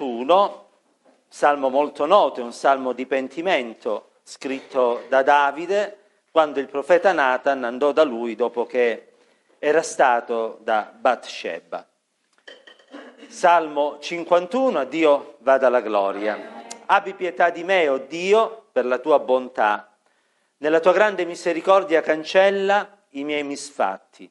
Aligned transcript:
51, 0.00 0.66
salmo 1.28 1.68
molto 1.68 2.06
noto, 2.06 2.40
è 2.40 2.42
un 2.42 2.54
salmo 2.54 2.94
di 2.94 3.04
pentimento 3.04 4.12
scritto 4.22 5.04
da 5.10 5.22
Davide 5.22 5.98
quando 6.30 6.58
il 6.58 6.68
profeta 6.68 7.12
Nathan 7.12 7.64
andò 7.64 7.92
da 7.92 8.02
lui 8.02 8.34
dopo 8.34 8.64
che 8.64 9.12
era 9.58 9.82
stato 9.82 10.58
da 10.62 10.90
Bathsheba. 10.98 11.86
Salmo 13.28 13.98
51, 14.00 14.78
a 14.78 14.84
Dio 14.84 15.36
vada 15.40 15.68
la 15.68 15.82
gloria. 15.82 16.64
Abbi 16.86 17.12
pietà 17.12 17.50
di 17.50 17.62
me, 17.62 17.86
o 17.86 17.94
oh 17.94 17.98
Dio, 17.98 18.68
per 18.72 18.86
la 18.86 18.98
tua 18.98 19.18
bontà. 19.18 19.94
Nella 20.56 20.80
tua 20.80 20.92
grande 20.92 21.26
misericordia 21.26 22.00
cancella 22.00 23.04
i 23.10 23.22
miei 23.22 23.44
misfatti. 23.44 24.30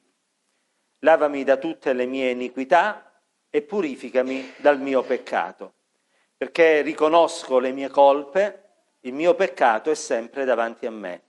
Lavami 0.98 1.44
da 1.44 1.58
tutte 1.58 1.92
le 1.92 2.06
mie 2.06 2.30
iniquità 2.30 3.09
e 3.50 3.62
purificami 3.62 4.54
dal 4.56 4.80
mio 4.80 5.02
peccato, 5.02 5.72
perché 6.36 6.80
riconosco 6.80 7.58
le 7.58 7.72
mie 7.72 7.88
colpe, 7.88 8.68
il 9.00 9.12
mio 9.12 9.34
peccato 9.34 9.90
è 9.90 9.94
sempre 9.94 10.44
davanti 10.44 10.86
a 10.86 10.90
me. 10.90 11.22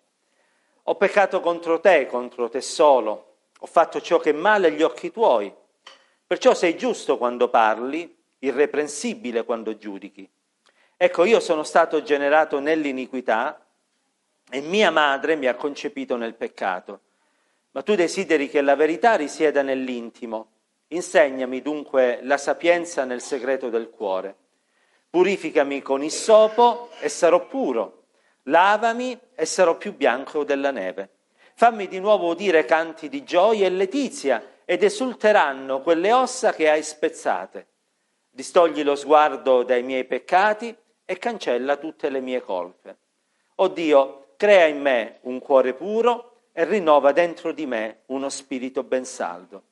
Ho 0.83 0.95
peccato 0.95 1.39
contro 1.39 1.79
te, 1.79 2.05
contro 2.05 2.49
te 2.49 2.61
solo 2.61 3.29
ho 3.63 3.67
fatto 3.67 4.01
ciò 4.01 4.19
che 4.19 4.31
è 4.31 4.33
male 4.33 4.67
agli 4.67 4.81
occhi 4.81 5.11
tuoi. 5.11 5.53
Perciò 6.25 6.55
sei 6.55 6.75
giusto 6.75 7.17
quando 7.17 7.47
parli, 7.49 8.17
irreprensibile 8.39 9.43
quando 9.43 9.77
giudichi. 9.77 10.27
Ecco, 10.97 11.25
io 11.25 11.39
sono 11.39 11.61
stato 11.61 12.01
generato 12.01 12.59
nell'iniquità 12.59 13.63
e 14.49 14.61
mia 14.61 14.89
madre 14.89 15.35
mi 15.35 15.45
ha 15.45 15.53
concepito 15.53 16.15
nel 16.15 16.33
peccato. 16.33 17.01
Ma 17.71 17.83
tu 17.83 17.93
desideri 17.93 18.49
che 18.49 18.61
la 18.61 18.75
verità 18.75 19.15
risieda 19.15 19.61
nell'intimo. 19.61 20.49
Insegnami 20.93 21.61
dunque 21.61 22.19
la 22.23 22.37
sapienza 22.37 23.05
nel 23.05 23.21
segreto 23.21 23.69
del 23.69 23.89
cuore. 23.89 24.35
Purificami 25.09 25.81
con 25.81 26.03
issopo 26.03 26.89
e 26.99 27.07
sarò 27.07 27.47
puro. 27.47 28.07
Lavami 28.43 29.17
e 29.33 29.45
sarò 29.45 29.77
più 29.77 29.95
bianco 29.95 30.43
della 30.43 30.71
neve. 30.71 31.09
Fammi 31.55 31.87
di 31.87 31.99
nuovo 31.99 32.27
udire 32.27 32.65
canti 32.65 33.07
di 33.07 33.23
gioia 33.23 33.67
e 33.67 33.69
letizia 33.69 34.43
ed 34.65 34.83
esulteranno 34.83 35.81
quelle 35.81 36.11
ossa 36.11 36.51
che 36.51 36.69
hai 36.69 36.83
spezzate. 36.83 37.67
Distogli 38.29 38.83
lo 38.83 38.95
sguardo 38.95 39.63
dai 39.63 39.83
miei 39.83 40.03
peccati 40.03 40.75
e 41.05 41.17
cancella 41.17 41.77
tutte 41.77 42.09
le 42.09 42.19
mie 42.19 42.41
colpe. 42.41 42.97
O 43.55 43.69
Dio, 43.69 44.33
crea 44.35 44.65
in 44.65 44.81
me 44.81 45.19
un 45.21 45.39
cuore 45.39 45.73
puro 45.73 46.47
e 46.51 46.65
rinnova 46.65 47.13
dentro 47.13 47.53
di 47.53 47.65
me 47.65 48.01
uno 48.07 48.27
spirito 48.27 48.83
ben 48.83 49.05
saldo. 49.05 49.63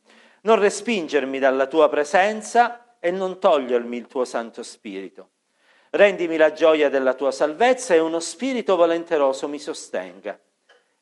Non 0.41 0.59
respingermi 0.59 1.39
dalla 1.39 1.67
tua 1.67 1.89
presenza 1.89 2.95
e 2.99 3.11
non 3.11 3.39
togliermi 3.39 3.97
il 3.97 4.07
tuo 4.07 4.25
Santo 4.25 4.63
Spirito. 4.63 5.29
Rendimi 5.91 6.37
la 6.37 6.51
gioia 6.51 6.89
della 6.89 7.13
tua 7.13 7.31
salvezza 7.31 7.93
e 7.93 7.99
uno 7.99 8.19
spirito 8.19 8.75
volenteroso 8.75 9.47
mi 9.47 9.59
sostenga. 9.59 10.39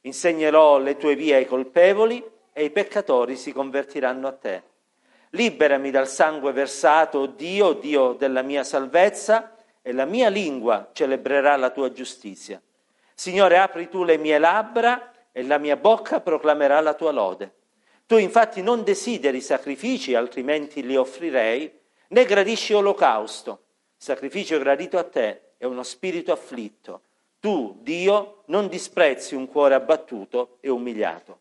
Insegnerò 0.02 0.77
le 0.77 0.95
tue 0.95 1.16
vie 1.16 1.35
ai 1.35 1.45
colpevoli 1.45 2.23
e 2.53 2.63
i 2.63 2.69
peccatori 2.69 3.35
si 3.35 3.52
convertiranno 3.52 4.27
a 4.27 4.31
te. 4.31 4.63
Liberami 5.31 5.91
dal 5.91 6.07
sangue 6.07 6.53
versato, 6.53 7.25
Dio, 7.25 7.73
Dio 7.73 8.13
della 8.13 8.41
mia 8.41 8.63
salvezza, 8.63 9.51
e 9.81 9.94
la 9.94 10.05
mia 10.05 10.29
lingua 10.29 10.89
celebrerà 10.91 11.55
la 11.55 11.69
tua 11.69 11.91
giustizia. 11.91 12.61
Signore, 13.13 13.57
apri 13.57 13.88
tu 13.89 14.03
le 14.03 14.17
mie 14.17 14.38
labbra 14.38 15.11
e 15.31 15.44
la 15.44 15.57
mia 15.57 15.77
bocca 15.77 16.19
proclamerà 16.19 16.81
la 16.81 16.94
tua 16.94 17.11
lode. 17.11 17.53
Tu 18.08 18.17
infatti 18.17 18.63
non 18.63 18.83
desideri 18.83 19.41
sacrifici, 19.41 20.16
altrimenti 20.16 20.83
li 20.83 20.95
offrirei, 20.95 21.72
né 22.08 22.25
gradisci 22.25 22.73
olocausto. 22.73 23.66
Sacrificio 23.95 24.58
gradito 24.58 24.97
a 24.97 25.03
te 25.03 25.53
è 25.58 25.66
uno 25.66 25.83
spirito 25.83 26.31
afflitto 26.31 27.02
tu, 27.39 27.78
Dio, 27.81 28.44
non 28.47 28.67
disprezzi 28.67 29.35
un 29.35 29.47
cuore 29.47 29.75
abbattuto 29.75 30.58
e 30.59 30.69
umiliato. 30.69 31.39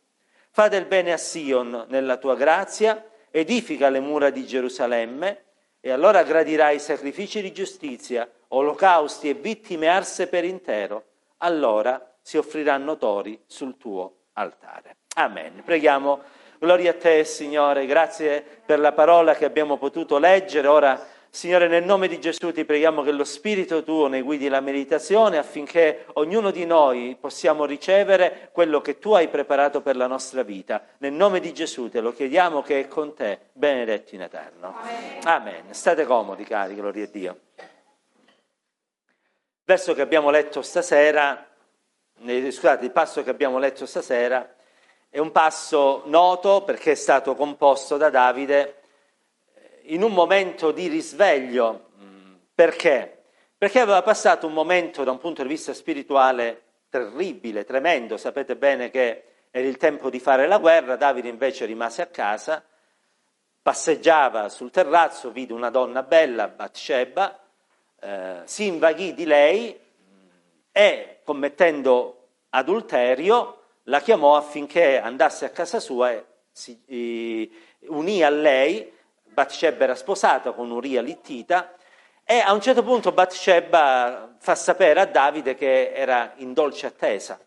Fa 0.50 0.69
del 0.69 0.84
bene 0.84 1.12
a 1.12 1.16
Sion 1.16 1.87
nella 1.88 2.16
tua 2.19 2.34
grazia, 2.34 3.04
edifica 3.31 3.88
le 3.88 4.00
mura 4.00 4.31
di 4.31 4.47
Gerusalemme, 4.47 5.44
e 5.81 5.91
allora 5.91 6.22
gradirai 6.22 6.78
sacrifici 6.78 7.41
di 7.41 7.53
giustizia, 7.53 8.31
olocausti 8.48 9.28
e 9.28 9.34
vittime 9.34 9.88
arse 9.88 10.27
per 10.27 10.44
intero. 10.44 11.04
Allora 11.38 12.15
si 12.21 12.37
offriranno 12.37 12.97
tori 12.97 13.41
sul 13.47 13.77
tuo 13.77 14.16
altare. 14.34 14.97
Amen. 15.16 15.62
Preghiamo. 15.65 16.22
Gloria 16.59 16.93
a 16.93 16.94
te, 16.94 17.25
Signore, 17.25 17.84
grazie 17.87 18.43
per 18.65 18.78
la 18.78 18.93
parola 18.93 19.34
che 19.34 19.44
abbiamo 19.44 19.77
potuto 19.77 20.19
leggere. 20.19 20.67
Ora 20.67 21.06
Signore, 21.28 21.69
nel 21.69 21.84
nome 21.84 22.09
di 22.09 22.19
Gesù 22.19 22.50
ti 22.50 22.65
preghiamo 22.65 23.03
che 23.03 23.12
lo 23.12 23.25
Spirito 23.25 23.83
tuo 23.83 24.06
ne 24.06 24.22
guidi 24.22 24.49
la 24.49 24.61
meditazione 24.61 25.37
affinché 25.37 26.06
ognuno 26.15 26.50
di 26.50 26.65
noi 26.65 27.15
possiamo 27.21 27.66
ricevere 27.66 28.49
quello 28.53 28.81
che 28.81 28.99
tu 28.99 29.12
hai 29.12 29.28
preparato 29.28 29.83
per 29.83 29.97
la 29.97 30.06
nostra 30.06 30.43
vita. 30.43 30.83
Nel 30.99 31.12
nome 31.12 31.41
di 31.41 31.53
Gesù 31.53 31.91
te 31.91 32.00
lo 32.00 32.15
chiediamo 32.15 32.62
che 32.62 32.81
è 32.81 32.89
con 32.89 33.12
te, 33.12 33.39
benedetto 33.53 34.15
in 34.15 34.22
eterno. 34.22 34.77
Amen. 34.81 35.27
Amen. 35.27 35.75
State 35.75 36.06
comodi, 36.06 36.45
cari, 36.45 36.75
gloria 36.75 37.05
a 37.05 37.09
Dio. 37.09 37.41
Il 37.56 37.65
verso 39.62 39.93
che 39.93 40.00
abbiamo 40.00 40.31
letto 40.31 40.62
stasera, 40.62 41.47
scusate, 42.19 42.83
il 42.83 42.93
passo 42.93 43.22
che 43.22 43.28
abbiamo 43.28 43.59
letto 43.59 43.84
stasera 43.84 44.56
è 45.16 45.19
un 45.19 45.32
passo 45.32 46.03
noto 46.09 46.62
perché 46.62 46.91
è 46.91 46.94
stato 46.94 47.34
composto 47.34 47.97
da 47.97 48.10
Davide 48.10 48.82
in 49.84 50.03
un 50.03 50.12
momento 50.12 50.72
di 50.72 50.88
risveglio. 50.88 51.88
Mm, 51.99 52.34
perché? 52.54 53.22
Perché 53.56 53.81
aveva 53.81 54.03
passato 54.03 54.47
un 54.47 54.53
momento 54.53 55.04
da 55.04 55.12
un 55.12 55.19
punto 55.19 55.41
di 55.41 55.49
vista 55.49 55.72
spirituale 55.72 56.65
terribile, 56.91 57.65
tremendo. 57.65 58.19
Sapete 58.19 58.56
bene 58.56 58.91
che 58.91 59.25
era 59.50 59.66
il 59.66 59.78
tempo 59.78 60.10
di 60.10 60.21
fare 60.21 60.47
la 60.47 60.59
guerra, 60.59 60.97
Davide 60.97 61.31
invece 61.31 61.65
rimase 61.65 62.03
a 62.03 62.09
casa, 62.09 62.62
passeggiava 63.62 64.50
sul 64.50 64.71
terrazzo, 64.71 65.31
vide 65.31 65.54
una 65.54 65.71
donna 65.71 66.03
bella, 66.03 66.48
Bathsheba, 66.48 67.41
eh, 68.00 68.41
si 68.44 68.66
invaghì 68.66 69.15
di 69.15 69.25
lei 69.25 69.81
mm, 69.81 70.28
e, 70.72 71.21
commettendo 71.25 72.33
adulterio, 72.50 73.62
la 73.88 74.00
chiamò 74.00 74.36
affinché 74.36 75.00
andasse 75.00 75.44
a 75.44 75.50
casa 75.50 75.80
sua 75.80 76.12
e 76.12 76.24
si 76.50 76.80
eh, 76.86 77.50
unì 77.88 78.22
a 78.22 78.30
lei 78.30 78.92
Bathsheba 79.22 79.84
era 79.84 79.94
sposata 79.94 80.52
con 80.52 80.70
Uria 80.70 81.02
Littita 81.02 81.74
e 82.24 82.38
a 82.38 82.52
un 82.52 82.60
certo 82.60 82.82
punto 82.82 83.12
Bathsheba 83.12 84.36
fa 84.38 84.54
sapere 84.54 85.00
a 85.00 85.04
Davide 85.04 85.54
che 85.54 85.92
era 85.92 86.32
in 86.36 86.52
dolce 86.54 86.86
attesa. 86.86 87.38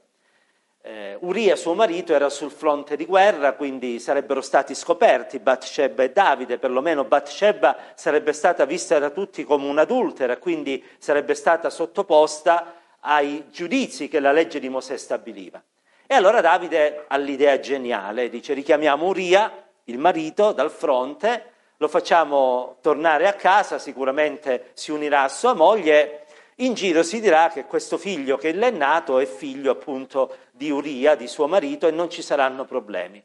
Eh, 0.82 1.18
Uria, 1.20 1.58
suo 1.58 1.74
marito, 1.74 2.14
era 2.14 2.30
sul 2.30 2.52
fronte 2.52 2.96
di 2.96 3.06
guerra, 3.06 3.54
quindi 3.54 4.00
sarebbero 4.00 4.40
stati 4.40 4.74
scoperti 4.74 5.40
Bathsheba 5.40 6.04
e 6.04 6.12
Davide, 6.12 6.58
perlomeno 6.58 7.04
Bathsheba 7.04 7.76
sarebbe 7.96 8.32
stata 8.32 8.64
vista 8.64 9.00
da 9.00 9.10
tutti 9.10 9.44
come 9.44 9.68
un'adultera, 9.68 10.38
quindi 10.38 10.82
sarebbe 10.98 11.34
stata 11.34 11.70
sottoposta 11.70 12.76
ai 13.02 13.46
giudizi 13.50 14.08
che 14.08 14.22
la 14.22 14.32
legge 14.32 14.60
di 14.60 14.70
Mosè 14.70 14.96
stabiliva. 14.96 15.62
E 16.12 16.16
allora 16.16 16.42
Davide 16.42 17.06
ha 17.08 17.18
l'idea 17.18 17.60
geniale, 17.60 18.30
dice 18.30 18.56
richiamiamo 18.56 19.06
Uria, 19.06 19.70
il 19.84 20.00
marito, 20.00 20.54
dal 20.54 20.72
fronte, 20.72 21.52
lo 21.78 21.88
facciamo 21.88 22.78
tornare 22.82 23.28
a 23.28 23.34
casa, 23.34 23.78
sicuramente 23.78 24.72
si 24.74 24.90
unirà 24.90 25.22
a 25.22 25.30
sua 25.30 25.54
moglie, 25.54 26.26
in 26.56 26.74
giro 26.74 27.04
si 27.04 27.22
dirà 27.22 27.50
che 27.50 27.66
questo 27.66 28.00
figlio 28.00 28.38
che 28.38 28.54
le 28.54 28.70
è 28.70 28.72
nato 28.72 29.20
è 29.20 29.28
figlio 29.28 29.70
appunto 29.70 30.38
di 30.50 30.72
Uria, 30.72 31.14
di 31.14 31.28
suo 31.28 31.46
marito, 31.46 31.88
e 31.88 31.92
non 31.92 32.10
ci 32.10 32.24
saranno 32.24 32.66
problemi. 32.66 33.24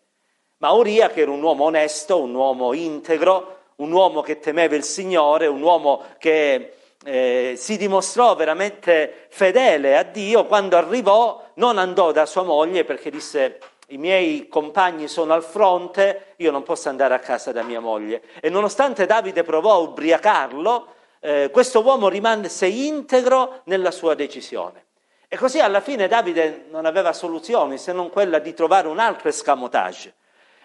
Ma 0.59 0.73
Uria, 0.73 1.09
che 1.09 1.23
era 1.23 1.31
un 1.31 1.43
uomo 1.43 1.65
onesto, 1.65 2.21
un 2.21 2.34
uomo 2.34 2.75
integro, 2.75 3.61
un 3.77 3.93
uomo 3.93 4.21
che 4.21 4.41
temeva 4.41 4.77
il 4.77 4.84
Signore, 4.84 5.47
un 5.47 5.62
uomo 5.62 6.03
che 6.19 6.75
eh, 7.04 7.55
si 7.56 7.76
dimostrò 7.76 8.34
veramente 8.34 9.26
fedele 9.29 9.96
a 9.96 10.02
Dio, 10.02 10.46
quando 10.46 10.76
arrivò 10.76 11.43
non 11.55 11.79
andò 11.79 12.12
da 12.12 12.26
sua 12.26 12.43
moglie 12.43 12.84
perché 12.84 13.11
disse 13.11 13.58
i 13.88 13.99
miei 13.99 14.49
compagni 14.49 15.08
sono 15.08 15.34
al 15.34 15.44
fronte, 15.44 16.34
io 16.37 16.50
non 16.50 16.62
posso 16.62 16.88
andare 16.88 17.14
a 17.14 17.19
casa 17.19 17.52
da 17.52 17.62
mia 17.62 17.81
moglie. 17.81 18.23
E 18.40 18.49
nonostante 18.49 19.06
Davide 19.06 19.43
provò 19.43 19.75
a 19.75 19.79
ubriacarlo, 19.79 20.87
eh, 21.20 21.50
questo 21.52 21.82
uomo 21.82 22.08
rimase 22.08 22.67
integro 22.67 23.61
nella 23.64 23.90
sua 23.90 24.14
decisione. 24.14 24.84
E 25.29 25.37
così 25.37 25.61
alla 25.61 25.81
fine 25.81 26.08
Davide 26.08 26.67
non 26.70 26.87
aveva 26.87 27.12
soluzioni 27.12 27.76
se 27.76 27.93
non 27.93 28.08
quella 28.08 28.38
di 28.38 28.55
trovare 28.55 28.88
un 28.88 28.99
altro 28.99 29.29
escamotage, 29.29 30.14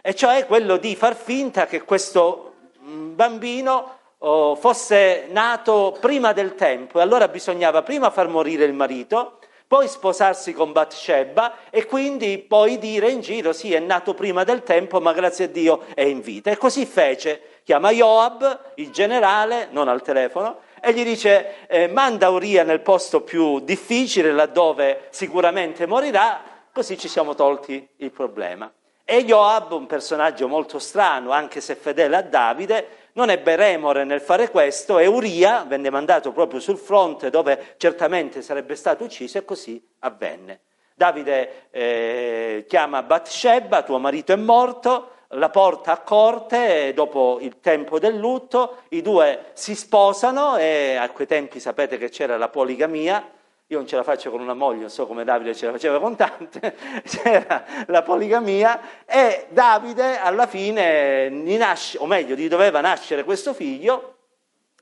e 0.01 0.15
cioè 0.15 0.45
quello 0.45 0.77
di 0.77 0.95
far 0.95 1.15
finta 1.15 1.65
che 1.65 1.83
questo 1.83 2.53
mm, 2.81 3.15
bambino 3.15 3.98
oh, 4.19 4.55
fosse 4.55 5.27
nato 5.29 5.97
prima 5.99 6.33
del 6.33 6.55
tempo 6.55 6.99
e 6.99 7.01
allora 7.01 7.27
bisognava 7.27 7.83
prima 7.83 8.09
far 8.09 8.27
morire 8.27 8.65
il 8.65 8.73
marito 8.73 9.39
poi 9.69 9.87
sposarsi 9.87 10.51
con 10.51 10.71
Bathsheba 10.71 11.69
e 11.69 11.85
quindi 11.85 12.39
poi 12.39 12.79
dire 12.79 13.11
in 13.11 13.21
giro 13.21 13.53
sì 13.53 13.71
è 13.71 13.77
nato 13.77 14.15
prima 14.15 14.43
del 14.43 14.63
tempo 14.63 14.99
ma 14.99 15.13
grazie 15.13 15.45
a 15.45 15.47
Dio 15.47 15.83
è 15.93 16.01
in 16.01 16.21
vita. 16.21 16.49
E 16.49 16.57
così 16.57 16.87
fece, 16.87 17.59
chiama 17.63 17.91
Joab, 17.91 18.71
il 18.77 18.89
generale, 18.89 19.67
non 19.69 19.87
al 19.87 20.01
telefono, 20.01 20.61
e 20.81 20.91
gli 20.91 21.03
dice 21.03 21.67
eh, 21.67 21.87
manda 21.87 22.29
Uria 22.29 22.63
nel 22.63 22.79
posto 22.79 23.21
più 23.21 23.59
difficile, 23.59 24.31
laddove 24.31 25.05
sicuramente 25.11 25.85
morirà, 25.85 26.41
così 26.73 26.97
ci 26.97 27.07
siamo 27.07 27.35
tolti 27.35 27.87
il 27.97 28.09
problema. 28.09 28.73
E 29.05 29.23
Joab, 29.23 29.71
un 29.73 29.85
personaggio 29.85 30.47
molto 30.47 30.79
strano, 30.79 31.29
anche 31.29 31.61
se 31.61 31.75
fedele 31.75 32.15
a 32.15 32.21
Davide, 32.23 33.08
non 33.19 33.29
ebbe 33.29 33.57
remore 33.57 34.05
nel 34.05 34.21
fare 34.21 34.49
questo 34.49 34.97
e 34.97 35.05
Uria 35.05 35.65
venne 35.67 35.89
mandato 35.89 36.31
proprio 36.31 36.61
sul 36.61 36.77
fronte 36.77 37.29
dove 37.29 37.75
certamente 37.75 38.41
sarebbe 38.41 38.75
stato 38.75 39.03
ucciso 39.03 39.37
e 39.37 39.43
così 39.43 39.85
avvenne. 39.99 40.61
Davide 40.95 41.67
eh, 41.69 42.65
chiama 42.65 43.03
Bathsheba, 43.03 43.83
tuo 43.83 43.99
marito 43.99 44.31
è 44.31 44.37
morto, 44.37 45.11
la 45.33 45.49
porta 45.49 45.91
a 45.91 45.99
corte 45.99 46.93
dopo 46.93 47.39
il 47.41 47.59
tempo 47.59 47.99
del 47.99 48.15
lutto, 48.15 48.83
i 48.89 49.01
due 49.01 49.47
si 49.51 49.75
sposano 49.75 50.55
e 50.55 50.95
a 50.95 51.09
quei 51.09 51.27
tempi 51.27 51.59
sapete 51.59 51.97
che 51.97 52.07
c'era 52.07 52.37
la 52.37 52.47
poligamia, 52.47 53.29
io 53.71 53.77
non 53.77 53.85
ce 53.85 53.97
la 53.97 54.03
faccio 54.03 54.31
con 54.31 54.41
una 54.41 54.55
moglie, 54.55 54.79
non 54.79 54.89
so 54.89 55.05
come 55.05 55.23
Davide 55.23 55.53
ce 55.53 55.67
la 55.67 55.73
faceva 55.73 55.99
con 55.99 56.15
tante, 56.15 56.75
c'era 57.05 57.63
la 57.85 58.01
poligamia 58.01 59.05
e 59.05 59.45
Davide 59.49 60.17
alla 60.17 60.47
fine 60.47 61.29
gli 61.29 61.55
nasce, 61.55 61.99
o 61.99 62.07
meglio, 62.07 62.33
gli 62.33 62.47
doveva 62.47 62.81
nascere 62.81 63.23
questo 63.23 63.53
figlio 63.53 64.15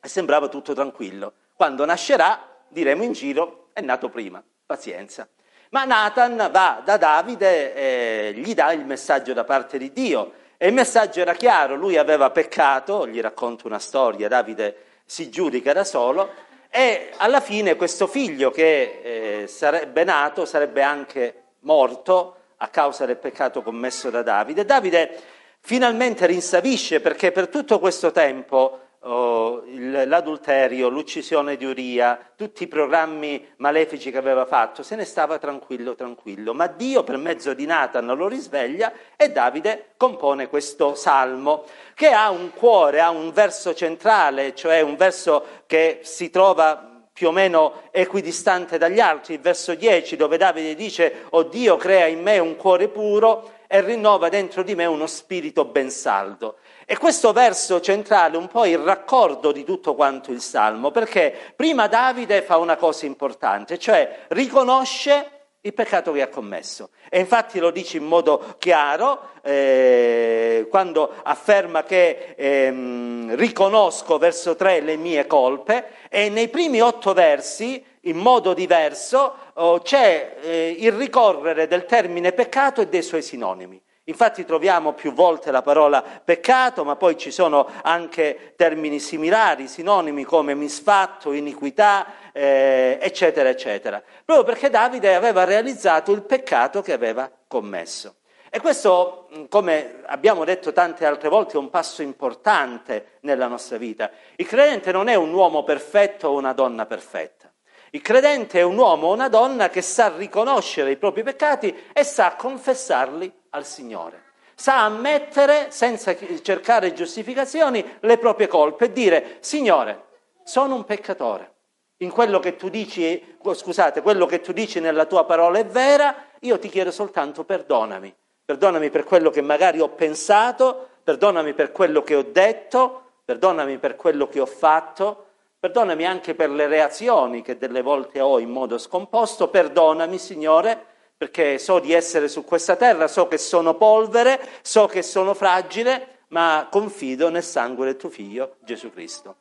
e 0.02 0.08
sembrava 0.08 0.48
tutto 0.48 0.74
tranquillo. 0.74 1.34
Quando 1.54 1.84
nascerà, 1.84 2.48
diremo 2.70 3.04
in 3.04 3.12
giro, 3.12 3.72
è 3.74 3.82
nato 3.82 4.08
prima, 4.08 4.42
pazienza. 4.66 5.28
Ma 5.72 5.84
Nathan 5.84 6.50
va 6.50 6.82
da 6.82 6.96
Davide 6.96 7.76
e 7.76 8.34
gli 8.36 8.54
dà 8.54 8.72
il 8.72 8.86
messaggio 8.86 9.34
da 9.34 9.44
parte 9.44 9.78
di 9.78 9.92
Dio. 9.92 10.32
E 10.56 10.68
il 10.70 10.74
messaggio 10.74 11.20
era 11.20 11.34
chiaro, 11.34 11.76
lui 11.76 11.98
aveva 11.98 12.30
peccato, 12.30 13.06
gli 13.06 13.20
racconto 13.20 13.68
una 13.68 13.80
storia, 13.80 14.30
Davide 14.30 14.86
si 15.04 15.30
giudica 15.30 15.74
da 15.74 15.84
solo, 15.84 16.46
e 16.78 17.10
alla 17.18 17.42
fine 17.42 17.76
questo 17.76 18.06
figlio 18.06 18.52
che 18.52 19.00
eh, 19.42 19.48
sarebbe 19.48 20.04
nato 20.04 20.46
sarebbe 20.46 20.84
anche 20.84 21.46
morto 21.62 22.36
a 22.58 22.68
causa 22.68 23.08
del 23.08 23.18
peccato 23.18 23.64
commesso 23.64 24.12
da 24.12 24.22
Davide. 24.22 24.64
Davide 24.64 25.20
finalmente 25.60 26.28
rinsavisce 26.28 27.00
perché 27.00 27.32
per 27.32 27.48
tutto 27.48 27.80
questo 27.80 28.12
tempo 28.12 28.87
oh, 29.08 29.64
l'adulterio, 30.06 30.90
l'uccisione 30.90 31.56
di 31.56 31.66
Uria, 31.66 32.20
tutti 32.36 32.64
i 32.64 32.68
programmi 32.68 33.54
malefici 33.58 34.12
che 34.12 34.18
aveva 34.18 34.46
fatto, 34.46 34.84
se 34.84 34.96
ne 34.96 35.06
stava 35.06 35.40
tranquillo, 35.40 35.96
tranquillo. 35.96 36.54
Ma 36.54 36.68
Dio 36.68 37.04
per 37.04 37.18
mezzo 37.18 37.54
di 37.54 37.66
Nathan 37.66 38.06
lo 38.06 38.28
risveglia 38.28 38.92
e 39.16 39.32
Davide 39.32 39.94
compone 39.98 40.50
questo 40.50 40.96
salmo 40.96 41.64
che 41.94 42.10
ha 42.10 42.30
un 42.30 42.52
cuore, 42.54 43.00
ha 43.00 43.10
un 43.10 43.32
verso 43.32 43.74
centrale, 43.74 44.54
cioè 44.54 44.82
un 44.82 44.96
verso 44.96 45.64
che 45.66 46.02
si 46.04 46.30
trova 46.30 46.92
più 47.18 47.30
o 47.30 47.32
meno 47.32 47.82
equidistante 47.90 48.78
dagli 48.78 49.00
altri, 49.00 49.34
il 49.36 49.40
verso 49.40 49.74
10 49.74 50.16
dove 50.18 50.38
Davide 50.38 50.76
dice, 50.76 51.26
oh 51.32 51.44
Dio 51.44 51.76
crea 51.76 52.06
in 52.06 52.22
me 52.22 52.38
un 52.38 52.56
cuore 52.56 52.90
puro 52.90 53.56
e 53.66 53.82
rinnova 53.82 54.30
dentro 54.30 54.64
di 54.64 54.76
me 54.76 54.86
uno 54.86 55.08
spirito 55.08 55.66
ben 55.66 55.90
saldo. 55.90 56.58
E 56.90 56.98
questo 56.98 57.34
verso 57.34 57.82
centrale 57.82 58.36
è 58.36 58.38
un 58.38 58.48
po' 58.48 58.66
il 58.66 58.78
raccordo 58.78 59.52
di 59.52 59.66
tutto 59.66 59.94
quanto 59.94 60.32
il 60.32 60.40
Salmo, 60.40 60.90
perché 60.90 61.36
prima 61.54 61.88
Davide 61.88 62.42
fa 62.42 62.56
una 62.56 62.78
cosa 62.78 63.06
importante, 63.06 63.78
cioè 63.78 64.20
riconosce 64.30 65.32
il 65.60 65.74
peccato 65.74 66.14
che 66.14 66.22
ha 66.22 66.30
commesso. 66.30 66.92
E 67.10 67.20
infatti 67.20 67.60
lo 67.60 67.72
dice 67.72 67.98
in 67.98 68.06
modo 68.06 68.56
chiaro 68.58 69.32
eh, 69.42 70.66
quando 70.70 71.12
afferma 71.24 71.84
che 71.84 72.36
ehm, 72.38 73.36
riconosco, 73.36 74.18
verso 74.18 74.56
3, 74.56 74.80
le 74.80 74.96
mie 74.96 75.28
colpe 75.28 75.90
e 76.08 76.30
nei 76.30 76.48
primi 76.48 76.80
otto 76.80 77.12
versi, 77.12 77.84
in 78.04 78.16
modo 78.16 78.54
diverso, 78.54 79.34
oh, 79.56 79.80
c'è 79.80 80.38
eh, 80.42 80.76
il 80.80 80.94
ricorrere 80.94 81.68
del 81.68 81.84
termine 81.84 82.32
peccato 82.32 82.80
e 82.80 82.88
dei 82.88 83.04
suoi 83.04 83.22
sinonimi. 83.22 83.82
Infatti 84.10 84.46
troviamo 84.46 84.94
più 84.94 85.12
volte 85.12 85.52
la 85.52 85.62
parola 85.62 86.02
peccato, 86.02 86.86
ma 86.86 86.96
poi 86.96 87.18
ci 87.18 87.30
sono 87.30 87.70
anche 87.84 88.54
termini 88.56 89.00
similari, 89.00 89.68
sinonimi 89.68 90.24
come 90.24 90.56
misfatto, 90.56 91.34
iniquità, 91.34 92.06
eh, 92.32 92.98
eccetera, 93.02 93.50
eccetera. 93.50 94.02
Proprio 94.24 94.46
perché 94.46 94.70
Davide 94.70 95.14
aveva 95.14 95.44
realizzato 95.44 96.14
il 96.14 96.22
peccato 96.22 96.82
che 96.82 96.94
aveva 96.94 97.30
commesso. 97.50 98.16
E 98.50 98.62
questo, 98.62 99.28
come 99.50 100.00
abbiamo 100.06 100.46
detto 100.46 100.72
tante 100.72 101.06
altre 101.06 101.28
volte, 101.28 101.56
è 101.56 101.60
un 101.60 101.70
passo 101.70 102.02
importante 102.02 103.18
nella 103.22 103.48
nostra 103.48 103.76
vita. 103.76 104.10
Il 104.38 104.48
credente 104.48 104.94
non 104.94 105.10
è 105.10 105.16
un 105.16 105.34
uomo 105.34 105.66
perfetto 105.66 106.30
o 106.30 106.38
una 106.38 106.54
donna 106.54 106.86
perfetta. 106.86 107.52
Il 107.90 108.02
credente 108.02 108.60
è 108.60 108.64
un 108.64 108.78
uomo 108.78 109.08
o 109.08 109.14
una 109.14 109.28
donna 109.28 109.70
che 109.70 109.82
sa 109.82 110.14
riconoscere 110.16 110.92
i 110.92 110.98
propri 110.98 111.24
peccati 111.24 111.76
e 111.92 112.06
sa 112.06 112.36
confessarli 112.36 113.37
al 113.52 113.66
Signore. 113.66 114.24
Sa 114.56 114.84
ammettere, 114.86 115.68
senza 115.70 116.16
cercare 116.42 116.94
giustificazioni, 116.94 117.98
le 118.00 118.18
proprie 118.18 118.48
colpe 118.48 118.86
e 118.86 118.92
dire, 118.92 119.38
Signore, 119.40 120.06
sono 120.44 120.76
un 120.76 120.84
peccatore. 120.84 121.54
In 121.98 122.12
quello 122.12 122.40
che 122.40 122.56
tu 122.56 122.70
dici, 122.70 123.38
scusate, 123.40 124.02
quello 124.02 124.26
che 124.26 124.42
tu 124.42 124.54
dici 124.54 124.80
nella 124.80 125.06
tua 125.06 125.26
parola 125.26 125.60
è 125.60 125.66
vera, 125.66 126.16
io 126.42 126.58
ti 126.60 126.70
chiedo 126.70 126.92
soltanto 126.92 127.44
perdonami. 127.44 128.14
Perdonami 128.46 128.90
per 128.90 129.04
quello 129.04 129.30
che 129.30 129.42
magari 129.42 129.80
ho 129.80 129.90
pensato, 129.90 130.90
perdonami 131.04 131.54
per 131.54 131.72
quello 131.72 132.02
che 132.02 132.16
ho 132.16 132.24
detto, 132.24 133.02
perdonami 133.26 133.78
per 133.78 133.96
quello 133.96 134.28
che 134.28 134.40
ho 134.40 134.46
fatto, 134.46 135.26
perdonami 135.60 136.06
anche 136.06 136.34
per 136.34 136.50
le 136.50 136.68
reazioni 136.68 137.42
che 137.42 137.58
delle 137.58 137.82
volte 137.82 138.22
ho 138.22 138.40
in 138.40 138.50
modo 138.50 138.78
scomposto, 138.78 139.50
perdonami 139.50 140.18
Signore 140.18 140.86
perché 141.18 141.58
so 141.58 141.80
di 141.80 141.94
essere 141.94 142.28
su 142.28 142.44
questa 142.46 142.76
terra, 142.76 143.08
so 143.08 143.28
che 143.28 143.40
sono 143.40 143.74
polvere, 143.74 144.40
so 144.62 144.86
che 144.86 145.02
sono 145.02 145.34
fragile, 145.34 146.20
ma 146.30 146.68
confido 146.70 147.30
nel 147.30 147.44
sangue 147.44 147.86
del 147.86 147.98
tuo 147.98 148.10
figlio 148.10 148.58
Gesù 148.60 148.92
Cristo. 148.92 149.38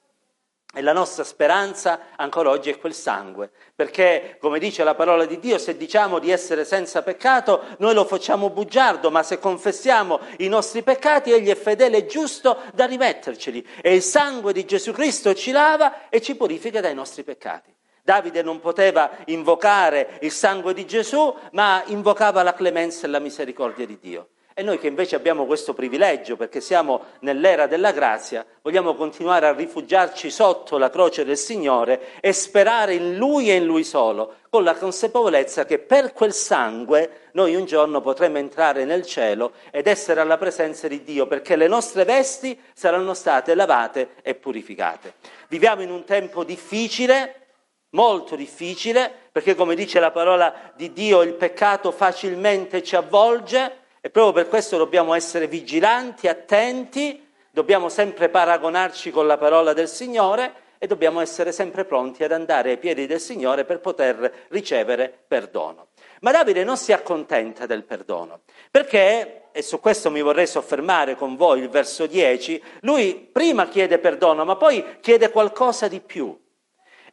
E 0.75 0.83
la 0.83 0.93
nostra 0.93 1.25
speranza 1.25 2.09
ancora 2.17 2.51
oggi 2.51 2.71
è 2.71 2.79
quel 2.79 2.93
sangue, 2.93 3.51
perché 3.75 4.37
come 4.41 4.59
dice 4.59 4.85
la 4.85 4.95
parola 4.95 5.25
di 5.25 5.39
Dio, 5.39 5.57
se 5.59 5.77
diciamo 5.77 6.19
di 6.19 6.31
essere 6.31 6.65
senza 6.65 7.03
peccato, 7.03 7.63
noi 7.79 7.95
lo 7.95 8.05
facciamo 8.05 8.51
bugiardo, 8.51 9.11
ma 9.11 9.23
se 9.23 9.39
confessiamo 9.39 10.21
i 10.39 10.49
nostri 10.49 10.83
peccati, 10.83 11.33
Egli 11.33 11.49
è 11.49 11.55
fedele 11.55 11.99
e 11.99 12.07
giusto 12.07 12.61
da 12.75 12.85
rimetterceli. 12.85 13.67
E 13.81 13.95
il 13.95 14.03
sangue 14.03 14.53
di 14.53 14.67
Gesù 14.67 14.93
Cristo 14.93 15.35
ci 15.35 15.51
lava 15.51 16.11
e 16.11 16.21
ci 16.21 16.37
purifica 16.37 16.81
dai 16.81 16.95
nostri 16.95 17.23
peccati. 17.23 17.75
Davide 18.07 18.41
non 18.41 18.61
poteva 18.61 19.11
invocare 19.25 20.19
il 20.21 20.31
sangue 20.31 20.73
di 20.73 20.87
Gesù, 20.87 21.35
ma 21.51 21.83
invocava 21.87 22.45
la 22.45 22.55
clemenza 22.55 23.05
e 23.05 23.11
la 23.11 23.19
misericordia 23.19 23.85
di 23.85 23.99
Dio. 24.01 24.29
E 24.55 24.63
noi 24.63 24.79
che 24.79 24.87
invece 24.87 25.17
abbiamo 25.17 25.45
questo 25.45 25.75
privilegio, 25.75 26.37
perché 26.37 26.61
siamo 26.61 27.03
nell'era 27.23 27.67
della 27.67 27.91
grazia, 27.91 28.47
vogliamo 28.63 28.95
continuare 28.95 29.49
a 29.49 29.53
rifugiarci 29.53 30.31
sotto 30.31 30.79
la 30.79 30.89
croce 30.89 31.25
del 31.25 31.37
Signore 31.37 32.21
e 32.21 32.33
sperare 32.33 32.95
in 32.95 33.17
Lui 33.17 33.51
e 33.51 33.57
in 33.57 33.65
Lui 33.65 33.83
solo, 33.83 34.35
con 34.51 34.63
la 34.63 34.77
consapevolezza 34.77 35.65
che 35.65 35.81
per 35.81 36.13
quel 36.13 36.33
sangue 36.33 37.31
noi 37.33 37.57
un 37.57 37.65
giorno 37.65 38.01
potremo 38.01 38.39
entrare 38.39 38.85
nel 38.85 39.05
cielo 39.05 39.55
ed 39.73 39.89
essere 39.89 40.21
alla 40.21 40.39
presenza 40.39 40.87
di 40.87 41.03
Dio, 41.03 41.27
perché 41.27 41.57
le 41.57 41.67
nostre 41.67 42.05
vesti 42.05 42.57
saranno 42.73 43.15
state 43.15 43.53
lavate 43.57 44.11
e 44.23 44.37
purificate. 44.37 45.15
Viviamo 45.49 45.83
in 45.83 45.91
un 45.91 46.05
tempo 46.05 46.45
difficile, 46.45 47.46
molto 47.91 48.37
difficile, 48.37 49.13
perché 49.33 49.55
come 49.55 49.75
dice 49.75 50.01
la 50.01 50.11
parola 50.11 50.73
di 50.75 50.93
Dio, 50.93 51.23
il 51.23 51.35
peccato 51.35 51.93
facilmente 51.93 52.83
ci 52.83 52.97
avvolge 52.97 53.85
e 54.01 54.11
proprio 54.11 54.33
per 54.33 54.49
questo 54.49 54.77
dobbiamo 54.77 55.15
essere 55.15 55.47
vigilanti, 55.47 56.29
attenti, 56.29 57.27
dobbiamo 57.51 57.89
sempre 57.89 58.29
paragonarci 58.29 59.11
con 59.11 59.27
la 59.27 59.37
parola 59.39 59.73
del 59.73 59.89
Signore 59.89 60.65
e 60.79 60.87
dobbiamo 60.87 61.21
essere 61.21 61.53
sempre 61.53 61.85
pronti 61.85 62.23
ad 62.23 62.33
andare 62.33 62.71
ai 62.71 62.79
piedi 62.79 63.07
del 63.07 63.21
Signore 63.21 63.65
per 63.65 63.81
poter 63.81 64.47
ricevere 64.49 65.13
perdono. 65.27 65.89
Ma 66.21 66.31
Davide 66.33 66.65
non 66.65 66.77
si 66.77 66.93
accontenta 66.93 67.67
del 67.67 67.85
perdono, 67.85 68.41
perché, 68.71 69.49
e 69.53 69.63
su 69.63 69.81
questo 69.81 70.11
mi 70.11 70.23
vorrei 70.23 70.47
soffermare 70.47 71.17
con 71.17 71.35
voi, 71.37 71.61
il 71.61 71.69
verso 71.69 72.07
10, 72.07 72.63
lui 72.83 73.15
prima 73.15 73.69
chiede 73.69 73.99
perdono, 73.99 74.45
ma 74.45 74.57
poi 74.57 74.99
chiede 75.01 75.31
qualcosa 75.31 75.89
di 75.89 76.01
più 76.01 76.39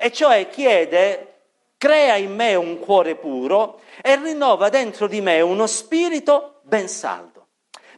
e 0.04 0.12
cioè 0.12 0.50
chiede 0.50 1.36
crea 1.78 2.18
in 2.18 2.36
me 2.36 2.56
un 2.56 2.78
cuore 2.78 3.16
puro 3.16 3.80
e 4.02 4.18
rinnova 4.18 4.68
dentro 4.68 5.08
di 5.08 5.22
me 5.22 5.40
uno 5.40 5.66
spirito 5.66 6.60
ben 6.64 6.90
saldo. 6.90 7.48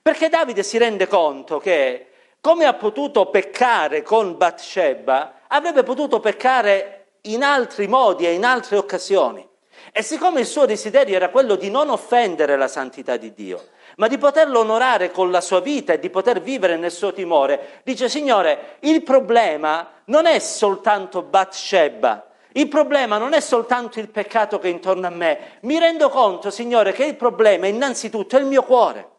Perché 0.04 0.30
Davide 0.30 0.62
si 0.62 0.78
rende 0.78 1.08
conto 1.08 1.58
che 1.58 2.10
come 2.40 2.66
ha 2.66 2.76
potuto 2.76 3.32
peccare 3.32 4.04
con 4.04 4.38
Bathsheba, 4.38 5.46
avrebbe 5.48 5.82
potuto 5.82 6.20
peccare 6.20 7.14
in 7.22 7.42
altri 7.42 7.88
modi 7.88 8.28
e 8.28 8.34
in 8.34 8.46
altre 8.46 8.78
occasioni. 8.78 9.44
E 9.92 10.04
siccome 10.04 10.42
il 10.42 10.46
suo 10.46 10.68
desiderio 10.68 11.16
era 11.16 11.30
quello 11.30 11.56
di 11.56 11.72
non 11.72 11.90
offendere 11.90 12.56
la 12.56 12.68
santità 12.68 13.18
di 13.18 13.34
Dio, 13.34 13.70
ma 13.98 14.08
di 14.08 14.18
poterlo 14.18 14.60
onorare 14.60 15.12
con 15.12 15.32
la 15.32 15.42
sua 15.42 15.60
vita 15.60 15.94
e 15.94 16.00
di 16.00 16.10
poter 16.10 16.42
vivere 16.42 16.78
nel 16.78 16.92
suo 16.92 17.14
timore. 17.14 17.82
Dice, 17.84 18.10
Signore, 18.10 18.78
il 18.82 19.04
problema 19.04 19.90
non 20.06 20.26
è 20.26 20.40
soltanto 20.40 21.22
Bathsheba, 21.22 22.28
il 22.54 22.68
problema 22.70 23.18
non 23.18 23.34
è 23.34 23.42
soltanto 23.42 24.00
il 24.00 24.10
peccato 24.10 24.60
che 24.60 24.68
è 24.68 24.72
intorno 24.72 25.08
a 25.08 25.10
me. 25.10 25.58
Mi 25.62 25.78
rendo 25.78 26.10
conto, 26.10 26.50
Signore, 26.50 26.94
che 26.94 27.04
il 27.04 27.16
problema 27.16 27.68
innanzitutto 27.68 28.38
è 28.38 28.40
il 28.40 28.46
mio 28.46 28.64
cuore. 28.64 29.10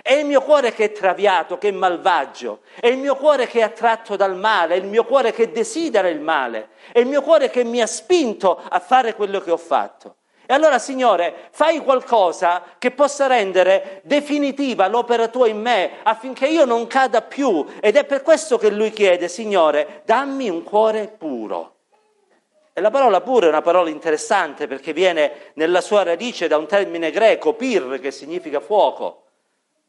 È 0.00 0.12
il 0.12 0.26
mio 0.26 0.42
cuore 0.42 0.74
che 0.74 0.84
è 0.84 0.92
traviato, 0.92 1.56
che 1.56 1.68
è 1.68 1.72
malvagio, 1.72 2.60
è 2.78 2.88
il 2.88 2.98
mio 2.98 3.16
cuore 3.16 3.46
che 3.46 3.60
è 3.60 3.62
attratto 3.62 4.16
dal 4.16 4.36
male, 4.36 4.74
è 4.74 4.76
il 4.76 4.84
mio 4.84 5.04
cuore 5.04 5.32
che 5.32 5.50
desidera 5.50 6.08
il 6.08 6.20
male, 6.20 6.68
è 6.92 6.98
il 6.98 7.06
mio 7.06 7.22
cuore 7.22 7.48
che 7.48 7.64
mi 7.64 7.80
ha 7.80 7.86
spinto 7.86 8.60
a 8.68 8.78
fare 8.80 9.14
quello 9.14 9.40
che 9.40 9.50
ho 9.50 9.56
fatto. 9.56 10.16
E 10.46 10.52
allora, 10.52 10.78
Signore, 10.78 11.48
fai 11.52 11.78
qualcosa 11.78 12.62
che 12.76 12.90
possa 12.90 13.26
rendere 13.26 14.02
definitiva 14.04 14.86
l'opera 14.88 15.28
tua 15.28 15.48
in 15.48 15.60
me 15.60 16.02
affinché 16.02 16.46
io 16.46 16.66
non 16.66 16.86
cada 16.86 17.22
più. 17.22 17.64
Ed 17.80 17.96
è 17.96 18.04
per 18.04 18.22
questo 18.22 18.58
che 18.58 18.70
lui 18.70 18.90
chiede, 18.90 19.28
Signore, 19.28 20.02
dammi 20.04 20.50
un 20.50 20.62
cuore 20.62 21.08
puro. 21.08 21.72
E 22.74 22.80
la 22.80 22.90
parola 22.90 23.22
puro 23.22 23.46
è 23.46 23.48
una 23.48 23.62
parola 23.62 23.88
interessante 23.88 24.66
perché 24.66 24.92
viene 24.92 25.52
nella 25.54 25.80
sua 25.80 26.02
radice 26.02 26.46
da 26.46 26.58
un 26.58 26.66
termine 26.66 27.10
greco, 27.10 27.54
pir, 27.54 27.98
che 28.00 28.10
significa 28.10 28.60
fuoco. 28.60 29.22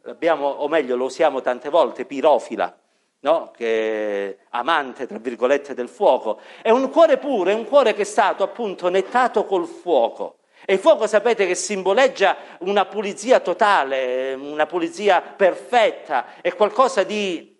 L'abbiamo, 0.03 0.47
o 0.47 0.67
meglio, 0.67 0.95
lo 0.95 1.05
usiamo 1.05 1.41
tante 1.41 1.69
volte, 1.69 2.05
pirofila. 2.05 2.77
No? 3.21 3.51
che 3.57 4.37
amante, 4.49 5.07
tra 5.07 5.17
virgolette, 5.17 5.73
del 5.73 5.89
fuoco. 5.89 6.39
È 6.61 6.69
un 6.69 6.91
cuore 6.91 7.17
puro, 7.17 7.49
è 7.49 7.53
un 7.53 7.65
cuore 7.65 7.95
che 7.95 8.03
è 8.03 8.05
stato 8.05 8.43
appunto 8.43 8.87
nettato 8.87 9.45
col 9.45 9.65
fuoco. 9.65 10.37
E 10.65 10.73
il 10.73 10.79
fuoco 10.79 11.05
sapete 11.05 11.45
che 11.45 11.55
simboleggia 11.55 12.37
una 12.59 12.85
pulizia 12.85 13.39
totale, 13.39 14.33
una 14.33 14.65
pulizia 14.65 15.21
perfetta, 15.21 16.41
è 16.41 16.53
qualcosa 16.55 17.03
di 17.03 17.53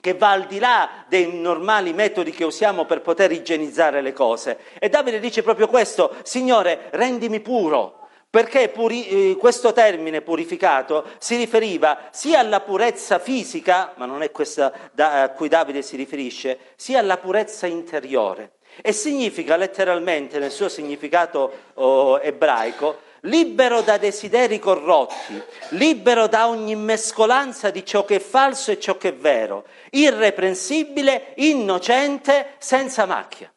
che 0.00 0.12
va 0.12 0.32
al 0.32 0.46
di 0.46 0.58
là 0.58 1.06
dei 1.08 1.32
normali 1.40 1.94
metodi 1.94 2.30
che 2.30 2.44
usiamo 2.44 2.84
per 2.84 3.00
poter 3.00 3.32
igienizzare 3.32 4.02
le 4.02 4.12
cose. 4.12 4.58
E 4.78 4.90
Davide 4.90 5.18
dice 5.18 5.42
proprio 5.42 5.68
questo, 5.68 6.14
Signore, 6.22 6.88
rendimi 6.90 7.40
puro, 7.40 8.08
perché 8.28 8.68
puri, 8.68 9.08
eh, 9.30 9.36
questo 9.36 9.72
termine 9.72 10.20
purificato 10.20 11.06
si 11.16 11.36
riferiva 11.36 12.08
sia 12.10 12.40
alla 12.40 12.60
purezza 12.60 13.18
fisica, 13.18 13.94
ma 13.96 14.04
non 14.04 14.22
è 14.22 14.30
questa 14.30 14.90
a 14.94 15.30
cui 15.30 15.48
Davide 15.48 15.80
si 15.80 15.96
riferisce, 15.96 16.58
sia 16.76 16.98
alla 16.98 17.16
purezza 17.16 17.66
interiore. 17.66 18.57
E 18.80 18.92
significa 18.92 19.56
letteralmente, 19.56 20.38
nel 20.38 20.50
suo 20.50 20.68
significato 20.68 21.52
oh, 21.74 22.20
ebraico, 22.20 23.06
libero 23.22 23.80
da 23.80 23.96
desideri 23.96 24.58
corrotti, 24.58 25.42
libero 25.70 26.28
da 26.28 26.48
ogni 26.48 26.76
mescolanza 26.76 27.70
di 27.70 27.84
ciò 27.84 28.04
che 28.04 28.16
è 28.16 28.20
falso 28.20 28.70
e 28.70 28.78
ciò 28.78 28.96
che 28.96 29.08
è 29.08 29.14
vero, 29.14 29.64
irreprensibile, 29.90 31.32
innocente, 31.36 32.54
senza 32.58 33.06
macchia. 33.06 33.52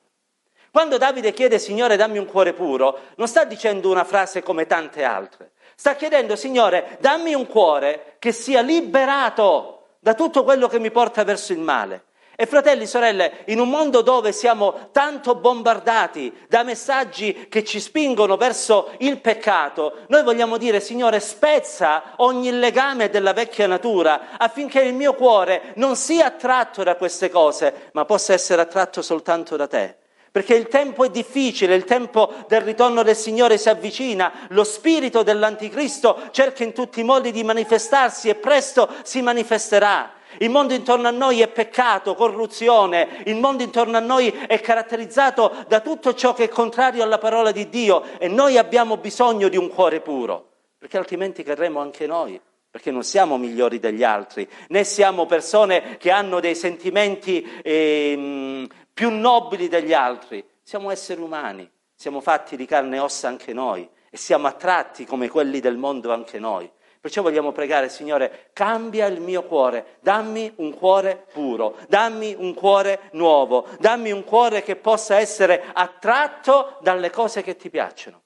Quando 0.71 0.97
Davide 0.97 1.33
chiede 1.33 1.59
Signore 1.59 1.97
dammi 1.97 2.17
un 2.17 2.25
cuore 2.25 2.53
puro, 2.53 2.99
non 3.15 3.27
sta 3.27 3.43
dicendo 3.43 3.91
una 3.91 4.05
frase 4.05 4.41
come 4.41 4.65
tante 4.65 5.03
altre, 5.03 5.51
sta 5.75 5.95
chiedendo 5.95 6.35
Signore 6.35 6.97
dammi 6.99 7.33
un 7.33 7.45
cuore 7.45 8.15
che 8.19 8.31
sia 8.31 8.61
liberato 8.61 9.89
da 9.99 10.13
tutto 10.13 10.43
quello 10.43 10.67
che 10.67 10.79
mi 10.79 10.89
porta 10.89 11.23
verso 11.23 11.51
il 11.51 11.59
male 11.59 12.05
e 12.41 12.47
fratelli, 12.47 12.87
sorelle, 12.87 13.43
in 13.45 13.59
un 13.59 13.69
mondo 13.69 14.01
dove 14.01 14.31
siamo 14.31 14.89
tanto 14.91 15.35
bombardati 15.35 16.33
da 16.49 16.63
messaggi 16.63 17.45
che 17.47 17.63
ci 17.63 17.79
spingono 17.79 18.35
verso 18.35 18.93
il 18.97 19.19
peccato, 19.19 19.97
noi 20.07 20.23
vogliamo 20.23 20.57
dire, 20.57 20.79
Signore, 20.79 21.19
spezza 21.19 22.13
ogni 22.15 22.51
legame 22.51 23.11
della 23.11 23.33
vecchia 23.33 23.67
natura 23.67 24.39
affinché 24.39 24.81
il 24.81 24.95
mio 24.95 25.13
cuore 25.13 25.73
non 25.75 25.95
sia 25.95 26.25
attratto 26.25 26.81
da 26.81 26.95
queste 26.95 27.29
cose, 27.29 27.89
ma 27.91 28.05
possa 28.05 28.33
essere 28.33 28.63
attratto 28.63 29.03
soltanto 29.03 29.55
da 29.55 29.67
te. 29.67 29.97
Perché 30.31 30.55
il 30.55 30.67
tempo 30.67 31.05
è 31.05 31.11
difficile, 31.11 31.75
il 31.75 31.83
tempo 31.83 32.33
del 32.47 32.61
ritorno 32.61 33.03
del 33.03 33.15
Signore 33.15 33.59
si 33.59 33.69
avvicina, 33.69 34.47
lo 34.47 34.63
spirito 34.63 35.21
dell'Anticristo 35.21 36.19
cerca 36.31 36.63
in 36.63 36.73
tutti 36.73 37.01
i 37.01 37.03
modi 37.03 37.31
di 37.31 37.43
manifestarsi 37.43 38.29
e 38.29 38.33
presto 38.33 38.89
si 39.03 39.21
manifesterà. 39.21 40.13
Il 40.39 40.49
mondo 40.49 40.73
intorno 40.73 41.07
a 41.07 41.11
noi 41.11 41.41
è 41.41 41.47
peccato, 41.47 42.15
corruzione, 42.15 43.21
il 43.25 43.35
mondo 43.35 43.63
intorno 43.63 43.97
a 43.97 43.99
noi 43.99 44.29
è 44.29 44.59
caratterizzato 44.61 45.65
da 45.67 45.79
tutto 45.81 46.13
ciò 46.13 46.33
che 46.33 46.45
è 46.45 46.49
contrario 46.49 47.03
alla 47.03 47.17
parola 47.17 47.51
di 47.51 47.69
Dio 47.69 48.03
e 48.17 48.27
noi 48.27 48.57
abbiamo 48.57 48.97
bisogno 48.97 49.49
di 49.49 49.57
un 49.57 49.69
cuore 49.69 49.99
puro, 49.99 50.49
perché 50.77 50.97
altrimenti 50.97 51.43
cadremo 51.43 51.79
anche 51.79 52.07
noi, 52.07 52.39
perché 52.69 52.91
non 52.91 53.03
siamo 53.03 53.37
migliori 53.37 53.79
degli 53.79 54.03
altri, 54.03 54.47
né 54.69 54.83
siamo 54.83 55.25
persone 55.25 55.97
che 55.97 56.09
hanno 56.09 56.39
dei 56.39 56.55
sentimenti 56.55 57.45
eh, 57.61 58.67
più 58.93 59.09
nobili 59.09 59.67
degli 59.67 59.93
altri, 59.93 60.43
siamo 60.63 60.89
esseri 60.89 61.21
umani, 61.21 61.69
siamo 61.93 62.21
fatti 62.21 62.55
di 62.55 62.65
carne 62.65 62.95
e 62.95 62.99
ossa 62.99 63.27
anche 63.27 63.51
noi 63.51 63.87
e 64.09 64.17
siamo 64.17 64.47
attratti 64.47 65.05
come 65.05 65.29
quelli 65.29 65.59
del 65.59 65.77
mondo 65.77 66.11
anche 66.13 66.39
noi. 66.39 66.69
Perciò 67.01 67.23
vogliamo 67.23 67.51
pregare, 67.51 67.89
Signore, 67.89 68.51
cambia 68.53 69.07
il 69.07 69.21
mio 69.21 69.41
cuore, 69.41 69.97
dammi 70.01 70.53
un 70.57 70.71
cuore 70.75 71.25
puro, 71.33 71.75
dammi 71.87 72.35
un 72.37 72.53
cuore 72.53 73.09
nuovo, 73.13 73.67
dammi 73.79 74.11
un 74.11 74.23
cuore 74.23 74.61
che 74.61 74.75
possa 74.75 75.17
essere 75.17 75.63
attratto 75.73 76.77
dalle 76.81 77.09
cose 77.09 77.41
che 77.41 77.55
ti 77.55 77.71
piacciono. 77.71 78.21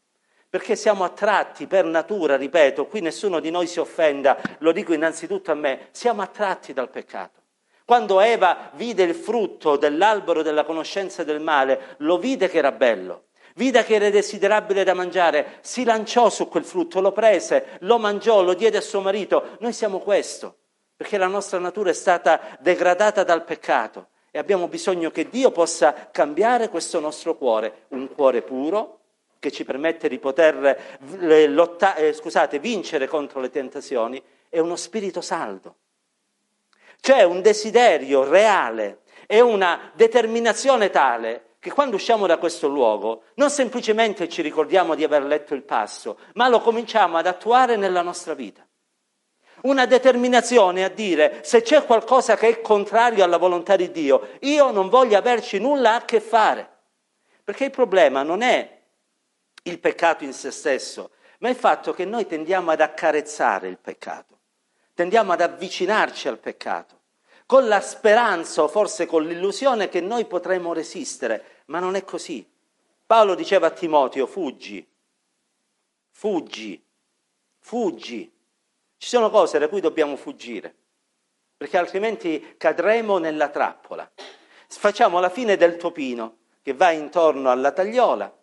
Perché 0.50 0.76
siamo 0.76 1.06
attratti 1.06 1.68
per 1.68 1.86
natura, 1.86 2.36
ripeto, 2.36 2.88
qui 2.88 3.00
nessuno 3.00 3.40
di 3.40 3.50
noi 3.50 3.66
si 3.66 3.80
offenda, 3.80 4.38
lo 4.58 4.74
dico 4.74 4.92
innanzitutto 4.92 5.52
a 5.52 5.56
me, 5.56 5.88
siamo 5.92 6.22
attratti 6.22 6.74
dal 6.74 6.90
peccato. 6.90 7.44
Quando 7.86 8.20
Eva 8.20 8.72
vide 8.74 9.04
il 9.04 9.16
frutto 9.16 9.78
dell'albero 9.78 10.42
della 10.42 10.66
conoscenza 10.66 11.24
del 11.24 11.40
male, 11.40 11.96
lo 12.00 12.18
vide 12.18 12.50
che 12.50 12.58
era 12.58 12.74
bello 12.74 13.28
vide 13.56 13.84
che 13.84 13.96
era 13.96 14.10
desiderabile 14.10 14.84
da 14.84 14.94
mangiare, 14.94 15.60
si 15.62 15.84
lanciò 15.84 16.30
su 16.30 16.48
quel 16.48 16.64
frutto, 16.64 17.02
lo 17.02 17.12
prese, 17.12 17.78
lo 17.82 17.98
mangiò, 17.98 18.42
lo 18.42 18.54
diede 18.54 18.78
a 18.78 18.82
suo 18.82 19.02
marito. 19.02 19.58
Noi 19.60 19.74
siamo 19.74 20.00
questo, 20.00 20.58
perché 20.96 21.18
la 21.18 21.28
nostra 21.28 21.60
natura 21.60 21.90
è 21.90 21.94
stata 21.94 22.58
degradata 22.60 23.24
dal 23.24 23.44
peccato 23.44 24.10
e 24.32 24.40
abbiamo 24.40 24.68
bisogno 24.68 25.12
che 25.12 25.30
Dio 25.30 25.52
possa 25.52 26.10
cambiare 26.12 26.70
questo 26.70 27.00
nostro 27.00 27.36
cuore, 27.36 27.86
un 27.90 28.14
cuore 28.14 28.42
puro 28.42 29.00
che 29.40 29.52
ci 29.52 29.64
permette 29.64 30.10
di 30.10 30.20
poter 30.20 30.98
eh, 31.22 31.48
lottare, 31.48 32.10
eh, 32.10 32.14
scusate, 32.14 32.60
vincere 32.60 33.08
contro 33.08 33.40
le 33.40 33.50
tentazioni 33.50 34.22
e 34.50 34.60
uno 34.60 34.76
spirito 34.76 35.22
saldo. 35.22 35.76
C'è 37.00 37.24
un 37.24 37.42
desiderio 37.42 38.28
reale 38.28 39.02
e 39.28 39.40
una 39.40 39.92
determinazione 39.94 40.90
tale 40.90 41.55
che 41.66 41.72
quando 41.72 41.96
usciamo 41.96 42.28
da 42.28 42.38
questo 42.38 42.68
luogo 42.68 43.24
non 43.38 43.50
semplicemente 43.50 44.30
ci 44.30 44.44
ricordiamo 44.44 44.94
di 44.94 45.04
aver 45.04 45.24
letto 45.24 45.56
il 45.56 45.64
passo, 45.64 46.20
ma 46.34 46.48
lo 46.48 46.62
cominciamo 46.62 47.18
ad 47.18 47.26
attuare 47.26 47.76
nella 47.76 48.04
nostra 48.04 48.36
vita. 48.36 48.64
Una 49.64 49.88
determinazione 49.88 50.84
a 50.84 50.90
dire 50.90 51.40
se 51.42 51.64
c'è 51.64 51.84
qualcosa 51.84 52.38
che 52.38 52.50
è 52.50 52.62
contrario 52.62 53.24
alla 53.24 53.38
volontà 53.38 53.76
di 53.76 53.90
Dio, 53.90 54.38
io 54.42 54.70
non 54.70 54.90
voglio 54.90 55.18
averci 55.18 55.58
nulla 55.58 55.96
a 55.96 56.06
che 56.06 56.20
fare. 56.20 56.70
Perché 57.44 57.64
il 57.64 57.72
problema 57.72 58.22
non 58.22 58.44
è 58.44 58.82
il 59.64 59.80
peccato 59.80 60.24
in 60.24 60.34
se 60.34 60.52
stesso, 60.52 61.14
ma 61.40 61.50
il 61.50 61.56
fatto 61.56 61.94
che 61.94 62.06
noi 62.06 62.28
tendiamo 62.28 62.70
ad 62.70 62.82
accarezzare 62.82 63.70
il 63.70 63.80
peccato, 63.80 64.38
tendiamo 64.94 65.32
ad 65.32 65.42
avvicinarci 65.42 66.28
al 66.28 66.38
peccato 66.38 66.96
con 67.46 67.68
la 67.68 67.80
speranza 67.80 68.64
o 68.64 68.68
forse 68.68 69.06
con 69.06 69.24
l'illusione 69.24 69.88
che 69.88 70.02
noi 70.02 70.26
potremo 70.26 70.74
resistere, 70.74 71.55
ma 71.66 71.80
non 71.80 71.96
è 71.96 72.04
così. 72.04 72.48
Paolo 73.06 73.36
diceva 73.36 73.68
a 73.68 73.72
Timoteo, 73.72 74.26
fuggi, 74.26 74.86
fuggi, 76.10 76.84
fuggi. 77.60 78.32
Ci 78.98 79.08
sono 79.08 79.30
cose 79.30 79.60
da 79.60 79.68
cui 79.68 79.82
dobbiamo 79.82 80.16
fuggire, 80.16 80.74
perché 81.58 81.78
altrimenti 81.78 82.56
cadremo 82.58 83.18
nella 83.18 83.50
trappola. 83.50 84.10
Facciamo 84.68 85.20
la 85.20 85.30
fine 85.30 85.58
del 85.58 85.78
topino 85.78 86.38
che 86.62 86.74
va 86.74 86.92
intorno 86.92 87.52
alla 87.52 87.72
tagliola, 87.72 88.34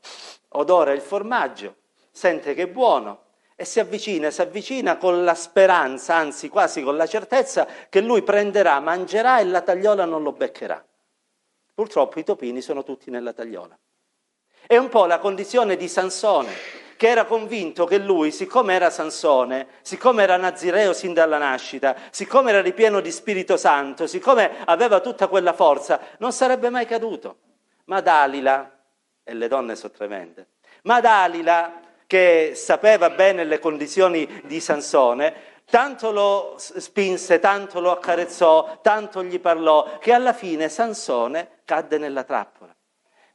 odora 0.51 0.93
il 0.93 1.01
formaggio, 1.01 1.77
sente 2.11 2.55
che 2.55 2.63
è 2.63 2.69
buono, 2.69 3.25
e 3.57 3.65
si 3.65 3.81
avvicina, 3.81 4.31
si 4.31 4.41
avvicina 4.41 4.97
con 4.97 5.25
la 5.25 5.35
speranza, 5.35 6.17
anzi 6.17 6.49
quasi 6.49 6.83
con 6.83 6.97
la 6.97 7.07
certezza 7.07 7.67
che 7.89 8.01
lui 8.01 8.23
prenderà, 8.23 8.81
mangerà 8.81 9.41
e 9.41 9.45
la 9.45 9.61
tagliola 9.61 10.05
non 10.05 10.23
lo 10.23 10.33
beccherà. 10.33 10.85
Purtroppo 11.83 12.21
i 12.21 12.25
topini 12.25 12.61
sono 12.61 12.85
tutti 12.85 13.11
nella 13.11 13.33
tagliola. 13.33 13.77
È 14.69 14.77
un 14.77 14.89
po' 14.89 15.05
la 15.05 15.19
condizione 15.19 15.75
di 15.75 15.89
Sansone, 15.89 16.53
che 16.97 17.09
era 17.09 17.25
convinto 17.25 17.87
che 17.87 17.99
lui, 17.99 18.31
siccome 18.31 18.75
era 18.75 18.89
Sansone, 18.89 19.67
siccome 19.83 20.23
era 20.23 20.37
nazireo 20.37 20.93
sin 20.93 21.13
dalla 21.13 21.39
nascita, 21.39 21.97
siccome 22.13 22.51
era 22.51 22.63
ripieno 22.63 23.01
di 23.01 23.11
Spirito 23.11 23.57
Santo, 23.57 24.07
siccome 24.07 24.65
aveva 24.65 25.01
tutta 25.01 25.27
quella 25.27 25.55
forza, 25.55 25.99
non 26.19 26.31
sarebbe 26.31 26.71
mai 26.71 26.87
caduto. 26.87 27.39
Ma 27.87 28.01
Dalila, 28.01 28.79
e 29.25 29.35
le 29.35 29.49
donne 29.49 29.75
sono 29.75 29.93
tremende, 29.93 30.51
ma 30.83 31.01
Dalila 31.01 31.81
che 32.07 32.53
sapeva 32.55 33.11
bene 33.11 33.43
le 33.43 33.59
condizioni 33.59 34.43
di 34.45 34.61
Sansone, 34.61 35.35
tanto 35.73 36.11
lo 36.11 36.57
spinse, 36.59 37.39
tanto 37.39 37.81
lo 37.81 37.93
accarezzò, 37.93 38.81
tanto 38.83 39.25
gli 39.25 39.41
parlò, 39.41 39.97
che 39.99 40.13
alla 40.13 40.35
fine 40.35 40.69
Sansone 40.69 41.61
cadde 41.65 41.97
nella 41.97 42.25
trappola. 42.25 42.77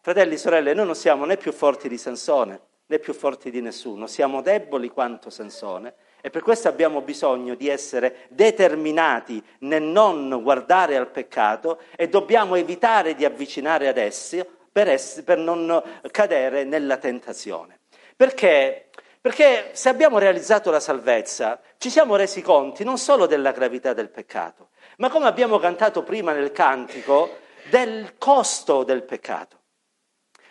Fratelli 0.01 0.35
e 0.35 0.37
sorelle, 0.37 0.75
noi 0.75 0.85
non 0.85 0.93
siamo 0.93 1.25
né 1.25 1.35
più 1.35 1.51
forti 1.51 1.89
di 1.89 1.97
Sansone, 1.97 2.61
né 2.85 2.99
più 2.99 3.15
forti 3.15 3.49
di 3.49 3.59
nessuno, 3.59 4.05
siamo 4.05 4.43
deboli 4.43 4.89
quanto 4.89 5.31
Sansone 5.31 5.95
e 6.21 6.29
per 6.29 6.43
questo 6.43 6.67
abbiamo 6.67 7.01
bisogno 7.01 7.55
di 7.55 7.69
essere 7.69 8.27
determinati 8.29 9.43
nel 9.61 9.81
non 9.81 10.39
guardare 10.43 10.95
al 10.95 11.09
peccato 11.09 11.79
e 11.95 12.07
dobbiamo 12.07 12.53
evitare 12.53 13.15
di 13.15 13.25
avvicinare 13.25 13.87
ad 13.87 13.97
essi 13.97 14.45
per, 14.71 14.95
per 15.25 15.39
non 15.39 15.81
cadere 16.11 16.65
nella 16.65 16.97
tentazione. 16.97 17.79
Perché? 18.15 18.89
Perché 19.27 19.71
se 19.73 19.89
abbiamo 19.89 20.19
realizzato 20.19 20.71
la 20.71 20.79
salvezza, 20.79 21.59
ci 21.79 21.89
siamo 21.89 22.15
resi 22.15 22.41
conti 22.41 22.85
non 22.85 22.97
solo 22.97 23.25
della 23.25 23.51
gravità 23.51 23.91
del 23.91 24.07
peccato, 24.07 24.69
ma 24.99 25.09
come 25.09 25.25
abbiamo 25.25 25.59
cantato 25.59 26.01
prima 26.01 26.31
nel 26.31 26.53
cantico, 26.53 27.39
del 27.69 28.17
costo 28.17 28.85
del 28.85 29.03
peccato. 29.03 29.57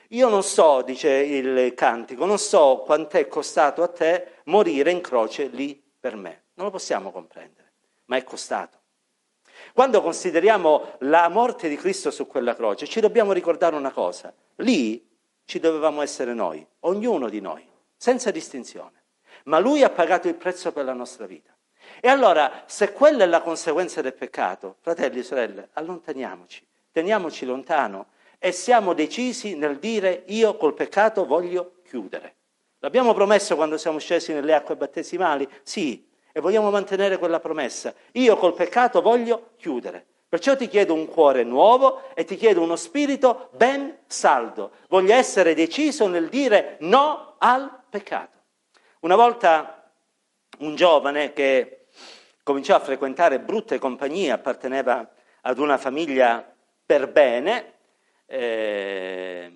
Io 0.08 0.28
non 0.28 0.42
so, 0.42 0.82
dice 0.82 1.08
il 1.08 1.72
cantico, 1.72 2.26
non 2.26 2.36
so 2.36 2.82
quant'è 2.84 3.28
costato 3.28 3.82
a 3.82 3.88
te 3.88 4.42
morire 4.44 4.90
in 4.90 5.00
croce 5.00 5.46
lì 5.46 5.82
per 5.98 6.14
me. 6.16 6.42
Non 6.52 6.66
lo 6.66 6.70
possiamo 6.70 7.10
comprendere, 7.10 7.72
ma 8.04 8.18
è 8.18 8.24
costato. 8.24 8.78
Quando 9.72 10.02
consideriamo 10.02 10.96
la 10.98 11.30
morte 11.30 11.70
di 11.70 11.76
Cristo 11.76 12.10
su 12.10 12.26
quella 12.26 12.54
croce, 12.54 12.86
ci 12.86 13.00
dobbiamo 13.00 13.32
ricordare 13.32 13.74
una 13.74 13.90
cosa. 13.90 14.34
Lì 14.56 15.02
ci 15.46 15.60
dovevamo 15.60 16.02
essere 16.02 16.34
noi, 16.34 16.66
ognuno 16.80 17.30
di 17.30 17.40
noi, 17.40 17.66
senza 17.96 18.30
distinzione. 18.30 19.04
Ma 19.44 19.58
Lui 19.58 19.82
ha 19.82 19.90
pagato 19.90 20.28
il 20.28 20.34
prezzo 20.34 20.72
per 20.72 20.84
la 20.84 20.92
nostra 20.92 21.26
vita. 21.26 21.56
E 22.00 22.08
allora, 22.08 22.64
se 22.66 22.92
quella 22.92 23.24
è 23.24 23.26
la 23.26 23.42
conseguenza 23.42 24.00
del 24.02 24.14
peccato, 24.14 24.76
fratelli 24.80 25.20
e 25.20 25.22
sorelle, 25.22 25.68
allontaniamoci, 25.72 26.66
teniamoci 26.90 27.44
lontano 27.44 28.08
e 28.38 28.52
siamo 28.52 28.92
decisi 28.92 29.56
nel 29.56 29.78
dire 29.78 30.24
io 30.26 30.56
col 30.56 30.74
peccato 30.74 31.26
voglio 31.26 31.76
chiudere. 31.84 32.34
L'abbiamo 32.80 33.14
promesso 33.14 33.56
quando 33.56 33.78
siamo 33.78 33.98
scesi 33.98 34.32
nelle 34.32 34.54
acque 34.54 34.76
battesimali? 34.76 35.48
Sì, 35.62 36.06
e 36.32 36.40
vogliamo 36.40 36.70
mantenere 36.70 37.18
quella 37.18 37.40
promessa. 37.40 37.94
Io 38.12 38.36
col 38.36 38.54
peccato 38.54 39.00
voglio 39.00 39.52
chiudere. 39.56 40.04
Perciò 40.28 40.56
ti 40.56 40.68
chiedo 40.68 40.92
un 40.92 41.06
cuore 41.06 41.44
nuovo 41.44 42.02
e 42.14 42.24
ti 42.24 42.36
chiedo 42.36 42.60
uno 42.60 42.76
spirito 42.76 43.48
ben 43.52 44.00
saldo. 44.06 44.72
Voglio 44.88 45.14
essere 45.14 45.54
deciso 45.54 46.08
nel 46.08 46.28
dire 46.28 46.76
no 46.80 47.36
al 47.38 47.84
peccato. 47.96 48.36
Una 49.00 49.16
volta 49.16 49.90
un 50.58 50.74
giovane 50.74 51.32
che 51.32 51.86
cominciò 52.42 52.74
a 52.74 52.80
frequentare 52.80 53.40
brutte 53.40 53.78
compagnie, 53.78 54.32
apparteneva 54.32 55.08
ad 55.40 55.58
una 55.58 55.78
famiglia 55.78 56.44
per 56.84 57.10
bene, 57.10 57.72
eh, 58.26 59.50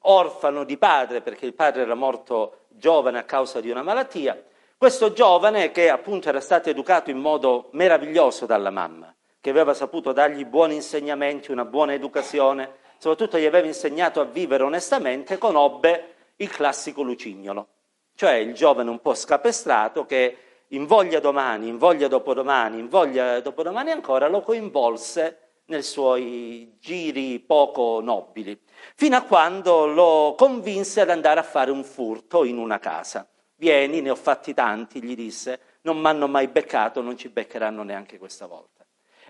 orfano 0.00 0.64
di 0.64 0.76
padre 0.76 1.20
perché 1.20 1.46
il 1.46 1.54
padre 1.54 1.82
era 1.82 1.94
morto 1.94 2.66
giovane 2.70 3.18
a 3.18 3.24
causa 3.24 3.60
di 3.60 3.70
una 3.70 3.82
malattia. 3.82 4.42
Questo 4.76 5.12
giovane 5.12 5.70
che 5.70 5.88
appunto 5.88 6.28
era 6.28 6.40
stato 6.40 6.68
educato 6.68 7.10
in 7.10 7.18
modo 7.18 7.68
meraviglioso 7.72 8.46
dalla 8.46 8.70
mamma, 8.70 9.14
che 9.40 9.50
aveva 9.50 9.74
saputo 9.74 10.12
dargli 10.12 10.44
buoni 10.44 10.74
insegnamenti, 10.74 11.52
una 11.52 11.64
buona 11.64 11.92
educazione, 11.94 12.78
soprattutto 12.98 13.38
gli 13.38 13.46
aveva 13.46 13.66
insegnato 13.66 14.20
a 14.20 14.24
vivere 14.24 14.64
onestamente, 14.64 15.38
conobbe 15.38 16.14
il 16.36 16.50
classico 16.50 17.02
lucignolo, 17.02 17.68
cioè 18.16 18.32
il 18.32 18.54
giovane 18.54 18.90
un 18.90 19.00
po' 19.00 19.14
scapestrato 19.14 20.04
che 20.06 20.36
invoglia 20.68 21.20
domani, 21.20 21.68
invoglia 21.68 22.08
dopodomani, 22.08 22.80
invoglia 22.80 23.40
dopodomani 23.40 23.92
ancora, 23.92 24.26
lo 24.26 24.40
coinvolse 24.40 25.40
nei 25.66 25.82
suoi 25.82 26.76
giri 26.80 27.38
poco 27.40 28.00
nobili, 28.00 28.58
fino 28.94 29.16
a 29.16 29.22
quando 29.22 29.86
lo 29.86 30.34
convinse 30.36 31.02
ad 31.02 31.10
andare 31.10 31.40
a 31.40 31.44
fare 31.44 31.70
un 31.70 31.84
furto 31.84 32.44
in 32.44 32.58
una 32.58 32.78
casa. 32.78 33.28
Vieni, 33.56 34.00
ne 34.00 34.10
ho 34.10 34.14
fatti 34.14 34.54
tanti, 34.54 35.02
gli 35.02 35.14
disse, 35.14 35.60
non 35.82 35.98
mi 35.98 36.06
hanno 36.06 36.28
mai 36.28 36.48
beccato, 36.48 37.00
non 37.00 37.16
ci 37.16 37.28
beccheranno 37.28 37.82
neanche 37.82 38.18
questa 38.18 38.46
volta. 38.46 38.75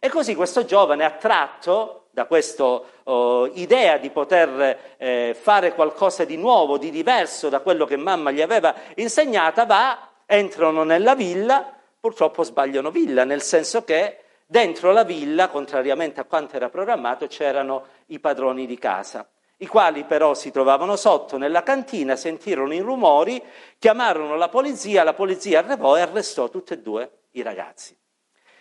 E 0.06 0.08
così 0.08 0.36
questo 0.36 0.64
giovane, 0.64 1.04
attratto 1.04 2.04
da 2.12 2.26
questa 2.26 2.80
oh, 3.02 3.46
idea 3.54 3.98
di 3.98 4.10
poter 4.10 4.94
eh, 4.98 5.36
fare 5.36 5.74
qualcosa 5.74 6.24
di 6.24 6.36
nuovo, 6.36 6.78
di 6.78 6.90
diverso 6.90 7.48
da 7.48 7.58
quello 7.58 7.86
che 7.86 7.96
mamma 7.96 8.30
gli 8.30 8.40
aveva 8.40 8.72
insegnata, 8.94 9.66
va, 9.66 10.10
entrano 10.24 10.84
nella 10.84 11.16
villa, 11.16 11.74
purtroppo 11.98 12.44
sbagliano 12.44 12.92
villa, 12.92 13.24
nel 13.24 13.42
senso 13.42 13.82
che 13.82 14.18
Dentro 14.48 14.92
la 14.92 15.02
villa, 15.02 15.48
contrariamente 15.48 16.20
a 16.20 16.24
quanto 16.24 16.54
era 16.54 16.68
programmato, 16.68 17.26
c'erano 17.26 17.86
i 18.06 18.20
padroni 18.20 18.64
di 18.64 18.78
casa, 18.78 19.28
i 19.56 19.66
quali 19.66 20.04
però 20.04 20.34
si 20.34 20.52
trovavano 20.52 20.94
sotto 20.94 21.36
nella 21.36 21.64
cantina, 21.64 22.14
sentirono 22.14 22.72
i 22.72 22.78
rumori, 22.78 23.42
chiamarono 23.76 24.36
la 24.36 24.48
polizia, 24.48 25.02
la 25.02 25.14
polizia 25.14 25.58
arrivò 25.58 25.96
e 25.96 26.02
arrestò 26.02 26.48
tutti 26.48 26.74
e 26.74 26.78
due 26.78 27.10
i 27.32 27.42
ragazzi. 27.42 27.98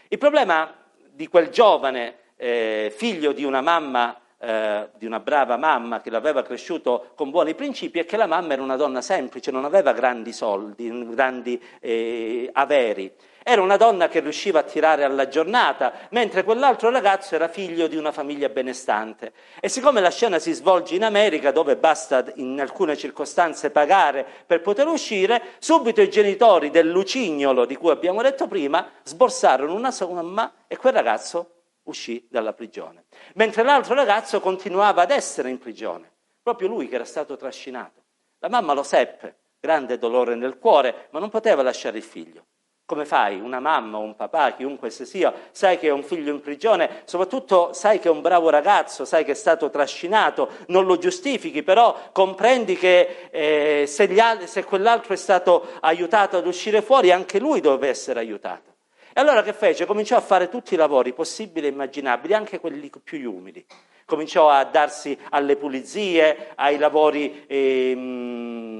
Il 0.08 0.17
problema 0.17 0.85
di 1.15 1.28
quel 1.28 1.49
giovane 1.49 2.15
eh, 2.36 2.93
figlio 2.95 3.32
di 3.32 3.45
una 3.45 3.62
mamma 3.62 4.19
eh, 4.38 4.89
di 4.97 5.06
una 5.06 5.21
brava 5.21 5.56
mamma 5.56 6.01
che 6.01 6.10
l'aveva 6.10 6.43
cresciuto 6.43 7.12
con 7.15 7.30
buoni 7.30 7.56
principi 7.56 7.99
è 7.99 8.06
che 8.06 8.17
la 8.17 8.28
mamma 8.28 8.54
era 8.54 8.62
una 8.62 8.75
donna 8.75 9.01
semplice, 9.01 9.49
non 9.49 9.63
aveva 9.63 9.93
grandi 9.93 10.34
soldi, 10.34 11.13
grandi 11.13 11.60
eh, 11.80 12.49
averi. 12.51 13.12
Era 13.47 13.62
una 13.62 13.77
donna 13.77 14.08
che 14.08 14.21
riusciva 14.21 14.62
a 14.62 14.63
tirare 14.63 15.03
alla 15.03 15.27
giornata, 15.27 15.93
mentre 16.10 16.43
quell'altro 16.43 16.89
ragazzo 16.89 17.36
era 17.36 17.47
figlio 17.47 17.86
di 17.86 17.95
una 17.95 18.12
famiglia 18.12 18.49
benestante. 18.49 19.34
E 19.60 19.69
siccome 19.69 20.01
la 20.01 20.10
scena 20.10 20.39
si 20.39 20.51
svolge 20.51 20.95
in 20.95 21.03
America, 21.03 21.51
dove 21.51 21.75
basta 21.75 22.25
in 22.38 22.60
alcune 22.60 22.97
circostanze 22.97 23.69
pagare 23.69 24.25
per 24.47 24.62
poter 24.62 24.88
uscire, 24.88 25.43
subito 25.60 26.01
i 26.01 26.10
genitori 26.10 26.71
del 26.71 26.89
lucignolo 26.89 27.65
di 27.65 27.75
cui 27.75 27.91
abbiamo 27.91 28.23
detto 28.23 28.47
prima 28.47 28.89
sborsarono 29.03 29.75
una 29.75 29.91
somma 29.91 30.65
e 30.65 30.75
quel 30.75 30.93
ragazzo 30.93 31.51
uscì 31.84 32.27
dalla 32.27 32.53
prigione. 32.53 33.05
Mentre 33.36 33.62
l'altro 33.62 33.93
ragazzo 33.93 34.39
continuava 34.39 35.03
ad 35.03 35.12
essere 35.12 35.51
in 35.51 35.60
prigione, 35.60 36.12
proprio 36.41 36.67
lui 36.67 36.88
che 36.88 36.95
era 36.95 37.05
stato 37.05 37.38
trascinato. 37.38 38.05
La 38.39 38.49
mamma 38.49 38.73
lo 38.73 38.81
seppe, 38.81 39.36
grande 39.60 39.99
dolore 39.99 40.34
nel 40.34 40.58
cuore, 40.58 41.10
ma 41.12 41.19
non 41.19 41.29
poteva 41.29 41.62
lasciare 41.62 41.97
il 41.97 42.03
figlio. 42.03 42.45
Come 42.88 43.06
fai? 43.06 43.39
Una 43.39 43.60
mamma 43.60 43.98
un 43.98 44.15
papà, 44.15 44.54
chiunque 44.54 44.89
esse 44.89 45.06
sia, 45.06 45.34
sai 45.50 45.80
che 45.80 45.88
è 45.88 45.91
un 45.91 46.04
figlio 46.04 46.32
in 46.32 46.39
prigione, 46.39 47.02
soprattutto 47.06 47.74
sai 47.74 47.98
che 47.98 48.10
è 48.10 48.12
un 48.12 48.21
bravo 48.21 48.50
ragazzo, 48.52 49.06
sai 49.06 49.26
che 49.26 49.32
è 49.32 49.36
stato 49.36 49.71
trascinato, 49.71 50.50
non 50.67 50.86
lo 50.86 51.00
giustifichi, 51.00 51.63
però 51.63 52.12
comprendi 52.12 52.78
che 52.78 53.30
eh, 53.32 53.86
se, 53.88 54.04
altri, 54.21 54.45
se 54.45 54.63
quell'altro 54.63 55.13
è 55.13 55.17
stato 55.17 55.65
aiutato 55.80 56.38
ad 56.38 56.45
uscire 56.45 56.84
fuori, 56.84 57.12
anche 57.12 57.39
lui 57.39 57.60
doveva 57.60 57.88
essere 57.88 58.19
aiutato. 58.19 58.76
E 59.17 59.19
allora 59.19 59.41
che 59.41 59.54
fece? 59.54 59.86
Cominciò 59.86 60.17
a 60.17 60.21
fare 60.21 60.48
tutti 60.48 60.76
i 60.76 60.78
lavori 60.78 61.12
possibili 61.13 61.65
e 61.65 61.71
immaginabili, 61.71 62.36
anche 62.36 62.60
quelli 62.60 62.91
più 63.04 63.34
umili. 63.34 63.65
Cominciò 64.06 64.50
a 64.50 64.63
darsi 64.63 65.17
alle 65.32 65.56
pulizie, 65.56 66.52
ai 66.54 66.78
lavori 66.78 67.45
ehm, 67.48 68.74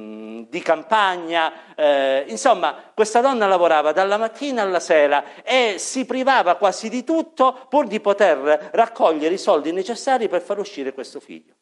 di 0.50 0.62
campagna, 0.62 1.76
eh, 1.76 2.26
insomma 2.28 2.76
questa 2.94 3.22
donna 3.22 3.48
lavorava 3.48 3.92
dalla 3.92 4.18
mattina 4.18 4.62
alla 4.62 4.80
sera 4.80 5.44
e 5.44 5.76
si 5.78 6.06
privava 6.06 6.56
quasi 6.56 6.90
di 6.90 7.04
tutto 7.04 7.66
pur 7.70 7.88
di 7.88 8.00
poter 8.00 8.70
raccogliere 8.72 9.34
i 9.34 9.40
soldi 9.40 9.72
necessari 9.72 10.28
per 10.28 10.42
far 10.42 10.60
uscire 10.60 10.94
questo 10.94 11.20
figlio. 11.20 11.54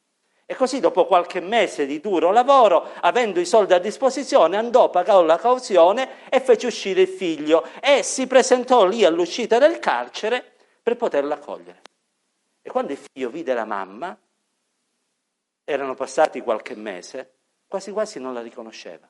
E 0.46 0.56
così 0.56 0.80
dopo 0.80 1.06
qualche 1.06 1.40
mese 1.40 1.86
di 1.86 2.00
duro 2.02 2.32
lavoro, 2.32 2.90
avendo 3.00 3.40
i 3.40 3.46
soldi 3.46 3.74
a 3.74 3.80
disposizione, 3.80 4.58
andò, 4.58 4.90
pagò 4.90 5.24
la 5.24 5.38
cauzione 5.38 6.30
e 6.30 6.42
fece 6.42 6.68
uscire 6.68 7.02
il 7.02 7.08
figlio 7.08 7.66
e 7.82 8.04
si 8.04 8.28
presentò 8.28 8.86
lì 8.86 9.06
all'uscita 9.06 9.58
del 9.58 9.80
carcere 9.80 10.54
per 10.84 10.98
poterlo 10.98 11.34
accogliere. 11.34 11.82
E 12.62 12.70
quando 12.70 12.92
il 12.92 12.98
figlio 12.98 13.30
vide 13.30 13.54
la 13.54 13.66
mamma, 13.66 14.18
erano 15.64 15.96
passati 15.96 16.42
qualche 16.42 16.76
mese, 16.76 17.33
quasi 17.74 17.90
quasi 17.90 18.20
non 18.20 18.36
la 18.36 18.42
riconosceva. 18.44 19.10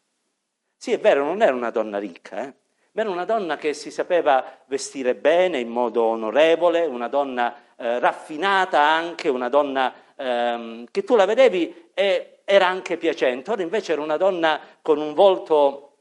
Sì, 0.78 0.94
è 0.94 0.98
vero, 0.98 1.26
non 1.26 1.42
era 1.42 1.54
una 1.54 1.70
donna 1.70 1.98
ricca, 1.98 2.44
eh? 2.44 2.54
ma 2.94 3.02
era 3.02 3.10
una 3.10 3.26
donna 3.26 3.58
che 3.58 3.74
si 3.74 3.92
sapeva 3.92 4.62
vestire 4.68 5.16
bene, 5.16 5.60
in 5.60 5.68
modo 5.68 6.04
onorevole, 6.04 6.86
una 6.86 7.10
donna 7.10 7.54
eh, 7.76 8.00
raffinata 8.00 8.80
anche, 8.80 9.28
una 9.28 9.50
donna 9.50 9.94
ehm, 10.16 10.86
che 10.92 11.04
tu 11.04 11.18
la 11.18 11.26
vedevi 11.26 11.90
e 11.94 12.40
era 12.46 12.66
anche 12.66 12.96
piacente. 12.96 13.52
Ora 13.52 13.64
invece 13.64 13.92
era 13.92 14.02
una 14.02 14.16
donna 14.16 14.62
con 14.82 14.98
un 14.98 15.14
volto 15.14 15.93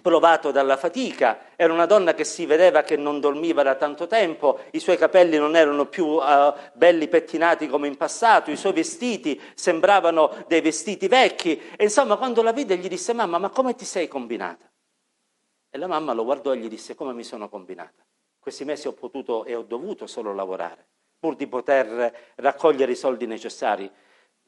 provato 0.00 0.50
dalla 0.50 0.78
fatica, 0.78 1.50
era 1.54 1.72
una 1.72 1.84
donna 1.84 2.14
che 2.14 2.24
si 2.24 2.46
vedeva 2.46 2.82
che 2.82 2.96
non 2.96 3.20
dormiva 3.20 3.62
da 3.62 3.74
tanto 3.74 4.06
tempo, 4.06 4.60
i 4.70 4.80
suoi 4.80 4.96
capelli 4.96 5.36
non 5.36 5.54
erano 5.54 5.86
più 5.86 6.06
uh, 6.06 6.54
belli 6.72 7.08
pettinati 7.08 7.68
come 7.68 7.88
in 7.88 7.96
passato, 7.96 8.50
i 8.50 8.56
suoi 8.56 8.72
vestiti 8.72 9.38
sembravano 9.54 10.44
dei 10.46 10.62
vestiti 10.62 11.08
vecchi 11.08 11.60
e 11.76 11.84
insomma 11.84 12.16
quando 12.16 12.42
la 12.42 12.52
vide 12.52 12.78
gli 12.78 12.88
disse 12.88 13.12
mamma 13.12 13.36
ma 13.36 13.50
come 13.50 13.74
ti 13.74 13.84
sei 13.84 14.08
combinata? 14.08 14.70
E 15.68 15.78
la 15.78 15.86
mamma 15.86 16.14
lo 16.14 16.24
guardò 16.24 16.54
e 16.54 16.56
gli 16.56 16.68
disse 16.68 16.94
come 16.94 17.12
mi 17.12 17.24
sono 17.24 17.48
combinata. 17.50 18.04
Questi 18.38 18.64
mesi 18.64 18.88
ho 18.88 18.92
potuto 18.92 19.44
e 19.44 19.54
ho 19.54 19.62
dovuto 19.62 20.06
solo 20.06 20.34
lavorare, 20.34 20.86
pur 21.18 21.36
di 21.36 21.46
poter 21.46 22.32
raccogliere 22.36 22.92
i 22.92 22.96
soldi 22.96 23.26
necessari. 23.26 23.90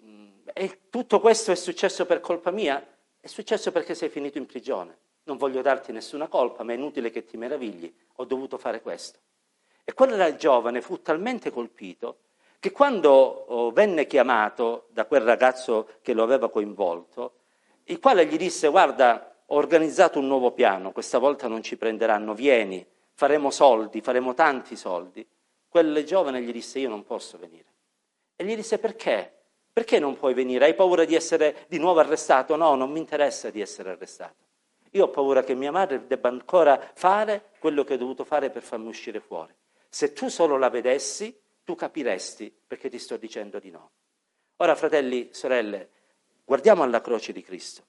Mm, 0.03 0.31
e 0.53 0.89
tutto 0.89 1.21
questo 1.21 1.53
è 1.53 1.55
successo 1.55 2.07
per 2.07 2.21
colpa 2.21 2.51
mia? 2.51 2.85
È 3.21 3.27
successo 3.27 3.73
perché 3.73 3.95
sei 3.95 4.09
finito 4.09 4.39
in 4.39 4.47
prigione. 4.47 5.03
Non 5.25 5.37
voglio 5.37 5.63
darti 5.63 5.93
nessuna 5.93 6.29
colpa, 6.29 6.63
ma 6.63 6.73
è 6.73 6.77
inutile 6.77 7.11
che 7.11 7.25
ti 7.25 7.37
meravigli. 7.37 7.93
Ho 8.17 8.25
dovuto 8.25 8.59
fare 8.59 8.81
questo. 8.81 9.19
E 9.85 9.93
quel 9.93 10.37
giovane 10.37 10.81
fu 10.81 11.03
talmente 11.03 11.51
colpito 11.51 12.19
che 12.59 12.73
quando 12.73 13.11
oh, 13.11 13.71
venne 13.73 14.07
chiamato 14.07 14.87
da 14.89 15.05
quel 15.05 15.21
ragazzo 15.21 15.99
che 16.01 16.15
lo 16.15 16.23
aveva 16.23 16.49
coinvolto, 16.49 17.41
il 17.85 18.01
quale 18.01 18.25
gli 18.25 18.39
disse 18.39 18.69
guarda, 18.69 19.35
ho 19.45 19.57
organizzato 19.57 20.19
un 20.19 20.27
nuovo 20.27 20.53
piano, 20.53 20.91
questa 20.91 21.19
volta 21.19 21.47
non 21.47 21.63
ci 21.63 21.77
prenderanno, 21.77 22.33
vieni, 22.33 22.87
faremo 23.13 23.51
soldi, 23.51 24.01
faremo 24.01 24.33
tanti 24.33 24.77
soldi. 24.77 25.27
Quel 25.69 26.05
giovane 26.05 26.41
gli 26.41 26.53
disse 26.53 26.79
io 26.79 26.89
non 26.89 27.05
posso 27.05 27.37
venire. 27.37 27.67
E 28.35 28.45
gli 28.47 28.57
disse 28.57 28.79
perché? 28.79 29.31
Perché 29.71 29.99
non 29.99 30.17
puoi 30.17 30.33
venire? 30.33 30.65
Hai 30.65 30.75
paura 30.75 31.05
di 31.05 31.15
essere 31.15 31.67
di 31.69 31.79
nuovo 31.79 32.01
arrestato? 32.01 32.57
No, 32.57 32.75
non 32.77 32.91
mi 32.91 32.99
interessa 32.99 33.51
di 33.51 33.61
essere 33.61 33.91
arrestato. 33.91 34.44
Io 34.95 35.05
ho 35.05 35.11
paura 35.11 35.43
che 35.43 35.55
mia 35.55 35.73
madre 35.73 36.07
debba 36.07 36.29
ancora 36.29 36.81
fare 36.95 37.51
quello 37.59 37.83
che 37.83 37.95
ho 37.95 37.97
dovuto 37.97 38.25
fare 38.25 38.51
per 38.51 38.63
farmi 38.63 38.87
uscire 38.87 39.19
fuori. 39.19 39.53
Se 39.89 40.13
tu 40.13 40.29
solo 40.29 40.57
la 40.57 40.71
vedessi, 40.71 41.37
tu 41.65 41.75
capiresti 41.75 42.55
perché 42.67 42.89
ti 42.89 42.99
sto 42.99 43.17
dicendo 43.17 43.59
di 43.59 43.71
no. 43.71 43.91
Ora, 44.57 44.77
fratelli, 44.77 45.31
sorelle, 45.33 45.91
guardiamo 46.45 46.85
alla 46.85 47.01
croce 47.01 47.33
di 47.33 47.43
Cristo 47.43 47.83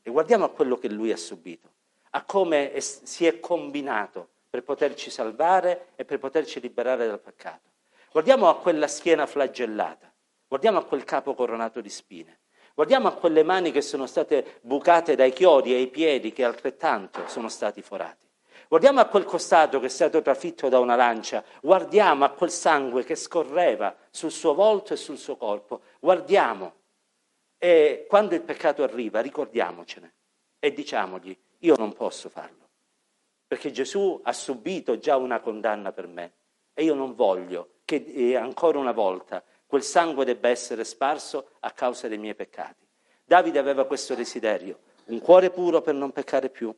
e 0.00 0.10
guardiamo 0.12 0.44
a 0.44 0.50
quello 0.50 0.76
che 0.76 0.88
lui 0.88 1.10
ha 1.10 1.16
subito, 1.16 1.72
a 2.10 2.24
come 2.24 2.70
è, 2.70 2.78
si 2.78 3.26
è 3.26 3.40
combinato 3.40 4.28
per 4.48 4.62
poterci 4.62 5.10
salvare 5.10 5.88
e 5.96 6.04
per 6.04 6.18
poterci 6.18 6.60
liberare 6.60 7.08
dal 7.08 7.20
peccato. 7.20 7.70
Guardiamo 8.12 8.48
a 8.48 8.58
quella 8.58 8.86
schiena 8.86 9.26
flagellata, 9.26 10.12
guardiamo 10.46 10.78
a 10.78 10.84
quel 10.84 11.02
capo 11.02 11.34
coronato 11.34 11.80
di 11.80 11.88
spine, 11.88 12.38
guardiamo 12.74 13.08
a 13.08 13.14
quelle 13.14 13.42
mani 13.42 13.70
che 13.70 13.80
sono 13.80 14.06
state 14.06 14.58
bucate 14.62 15.14
dai 15.14 15.32
chiodi 15.32 15.72
e 15.72 15.76
ai 15.76 15.88
piedi 15.88 16.32
che 16.32 16.44
altrettanto 16.44 17.26
sono 17.26 17.48
stati 17.48 17.82
forati. 17.82 18.26
Guardiamo 18.68 19.00
a 19.00 19.06
quel 19.06 19.24
costato 19.24 19.78
che 19.78 19.86
è 19.86 19.90
stato 19.90 20.20
trafitto 20.22 20.68
da 20.68 20.78
una 20.78 20.96
lancia, 20.96 21.44
guardiamo 21.60 22.24
a 22.24 22.30
quel 22.30 22.50
sangue 22.50 23.04
che 23.04 23.14
scorreva 23.14 23.94
sul 24.10 24.30
suo 24.30 24.54
volto 24.54 24.94
e 24.94 24.96
sul 24.96 25.18
suo 25.18 25.36
corpo, 25.36 25.82
guardiamo. 26.00 26.74
E 27.58 28.06
quando 28.08 28.34
il 28.34 28.42
peccato 28.42 28.82
arriva 28.82 29.20
ricordiamocene 29.20 30.12
e 30.58 30.72
diciamogli 30.72 31.36
io 31.60 31.76
non 31.76 31.92
posso 31.92 32.28
farlo 32.28 32.64
perché 33.54 33.70
Gesù 33.70 34.20
ha 34.24 34.32
subito 34.32 34.98
già 34.98 35.16
una 35.16 35.38
condanna 35.38 35.92
per 35.92 36.08
me 36.08 36.32
e 36.74 36.82
io 36.82 36.94
non 36.94 37.14
voglio 37.14 37.74
che 37.84 38.04
eh, 38.04 38.36
ancora 38.36 38.78
una 38.78 38.90
volta 38.90 39.44
quel 39.74 39.82
sangue 39.82 40.24
debba 40.24 40.50
essere 40.50 40.84
sparso 40.84 41.48
a 41.58 41.72
causa 41.72 42.06
dei 42.06 42.16
miei 42.16 42.36
peccati. 42.36 42.86
Davide 43.24 43.58
aveva 43.58 43.86
questo 43.86 44.14
desiderio, 44.14 44.78
un 45.06 45.18
cuore 45.18 45.50
puro 45.50 45.82
per 45.82 45.94
non 45.94 46.12
peccare 46.12 46.48
più 46.48 46.72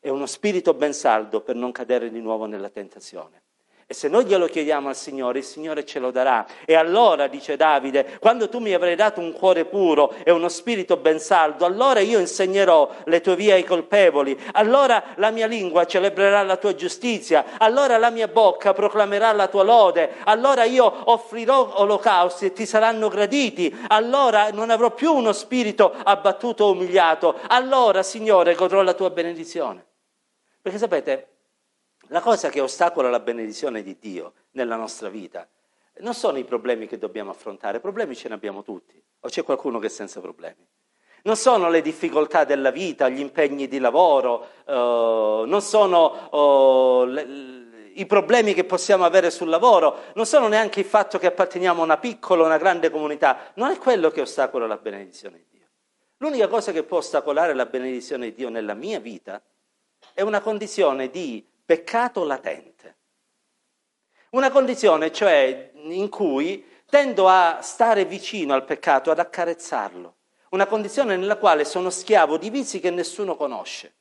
e 0.00 0.10
uno 0.10 0.26
spirito 0.26 0.74
ben 0.74 0.92
saldo 0.92 1.42
per 1.42 1.54
non 1.54 1.70
cadere 1.70 2.10
di 2.10 2.20
nuovo 2.20 2.46
nella 2.46 2.70
tentazione. 2.70 3.44
E 3.88 3.94
se 3.94 4.08
noi 4.08 4.24
glielo 4.24 4.46
chiediamo 4.46 4.88
al 4.88 4.96
Signore, 4.96 5.38
il 5.38 5.44
Signore 5.44 5.84
ce 5.84 6.00
lo 6.00 6.10
darà. 6.10 6.44
E 6.64 6.74
allora, 6.74 7.28
dice 7.28 7.54
Davide, 7.54 8.18
quando 8.18 8.48
tu 8.48 8.58
mi 8.58 8.74
avrai 8.74 8.96
dato 8.96 9.20
un 9.20 9.30
cuore 9.30 9.64
puro 9.64 10.12
e 10.24 10.32
uno 10.32 10.48
spirito 10.48 10.96
ben 10.96 11.20
saldo, 11.20 11.64
allora 11.64 12.00
io 12.00 12.18
insegnerò 12.18 12.90
le 13.04 13.20
tue 13.20 13.36
vie 13.36 13.52
ai 13.52 13.62
colpevoli, 13.62 14.36
allora 14.54 15.14
la 15.18 15.30
mia 15.30 15.46
lingua 15.46 15.86
celebrerà 15.86 16.42
la 16.42 16.56
tua 16.56 16.74
giustizia, 16.74 17.44
allora 17.58 17.96
la 17.96 18.10
mia 18.10 18.26
bocca 18.26 18.72
proclamerà 18.72 19.30
la 19.30 19.46
tua 19.46 19.62
lode, 19.62 20.14
allora 20.24 20.64
io 20.64 21.12
offrirò 21.12 21.74
olocausti 21.76 22.46
e 22.46 22.52
ti 22.52 22.66
saranno 22.66 23.08
graditi, 23.08 23.72
allora 23.86 24.50
non 24.50 24.70
avrò 24.70 24.90
più 24.90 25.12
uno 25.12 25.32
spirito 25.32 25.94
abbattuto 26.02 26.64
o 26.64 26.72
umiliato, 26.72 27.38
allora, 27.46 28.02
Signore, 28.02 28.56
godrò 28.56 28.82
la 28.82 28.94
tua 28.94 29.10
benedizione. 29.10 29.86
Perché 30.60 30.78
sapete, 30.78 31.35
la 32.08 32.20
cosa 32.20 32.48
che 32.48 32.60
ostacola 32.60 33.10
la 33.10 33.20
benedizione 33.20 33.82
di 33.82 33.96
Dio 33.98 34.32
nella 34.52 34.76
nostra 34.76 35.08
vita 35.08 35.46
non 35.98 36.14
sono 36.14 36.38
i 36.38 36.44
problemi 36.44 36.86
che 36.86 36.98
dobbiamo 36.98 37.30
affrontare, 37.30 37.80
problemi 37.80 38.14
ce 38.14 38.28
ne 38.28 38.34
abbiamo 38.34 38.62
tutti, 38.62 39.02
o 39.20 39.28
c'è 39.28 39.42
qualcuno 39.42 39.78
che 39.78 39.86
è 39.86 39.90
senza 39.90 40.20
problemi. 40.20 40.66
Non 41.22 41.36
sono 41.36 41.70
le 41.70 41.80
difficoltà 41.80 42.44
della 42.44 42.70
vita, 42.70 43.08
gli 43.08 43.18
impegni 43.18 43.66
di 43.66 43.78
lavoro, 43.78 44.46
uh, 44.66 45.44
non 45.46 45.60
sono 45.60 46.28
uh, 46.30 47.04
le, 47.06 47.26
i 47.94 48.06
problemi 48.06 48.54
che 48.54 48.64
possiamo 48.64 49.04
avere 49.04 49.30
sul 49.30 49.48
lavoro, 49.48 49.96
non 50.14 50.26
sono 50.26 50.48
neanche 50.48 50.80
il 50.80 50.86
fatto 50.86 51.18
che 51.18 51.26
apparteniamo 51.26 51.80
a 51.80 51.84
una 51.84 51.96
piccola 51.96 52.42
o 52.42 52.46
una 52.46 52.58
grande 52.58 52.90
comunità, 52.90 53.52
non 53.54 53.70
è 53.70 53.78
quello 53.78 54.10
che 54.10 54.20
ostacola 54.20 54.66
la 54.66 54.76
benedizione 54.76 55.38
di 55.38 55.46
Dio. 55.50 55.66
L'unica 56.18 56.46
cosa 56.46 56.72
che 56.72 56.82
può 56.82 56.98
ostacolare 56.98 57.54
la 57.54 57.66
benedizione 57.66 58.26
di 58.26 58.34
Dio 58.34 58.50
nella 58.50 58.74
mia 58.74 59.00
vita 59.00 59.42
è 60.12 60.20
una 60.20 60.40
condizione 60.40 61.10
di 61.10 61.44
peccato 61.66 62.24
latente. 62.24 62.96
Una 64.30 64.50
condizione 64.50 65.12
cioè 65.12 65.72
in 65.74 66.08
cui 66.08 66.64
tendo 66.88 67.28
a 67.28 67.58
stare 67.60 68.04
vicino 68.04 68.54
al 68.54 68.64
peccato, 68.64 69.10
ad 69.10 69.18
accarezzarlo. 69.18 70.14
Una 70.50 70.66
condizione 70.66 71.16
nella 71.16 71.36
quale 71.36 71.64
sono 71.64 71.90
schiavo 71.90 72.38
di 72.38 72.48
vizi 72.48 72.78
che 72.78 72.90
nessuno 72.90 73.36
conosce 73.36 73.94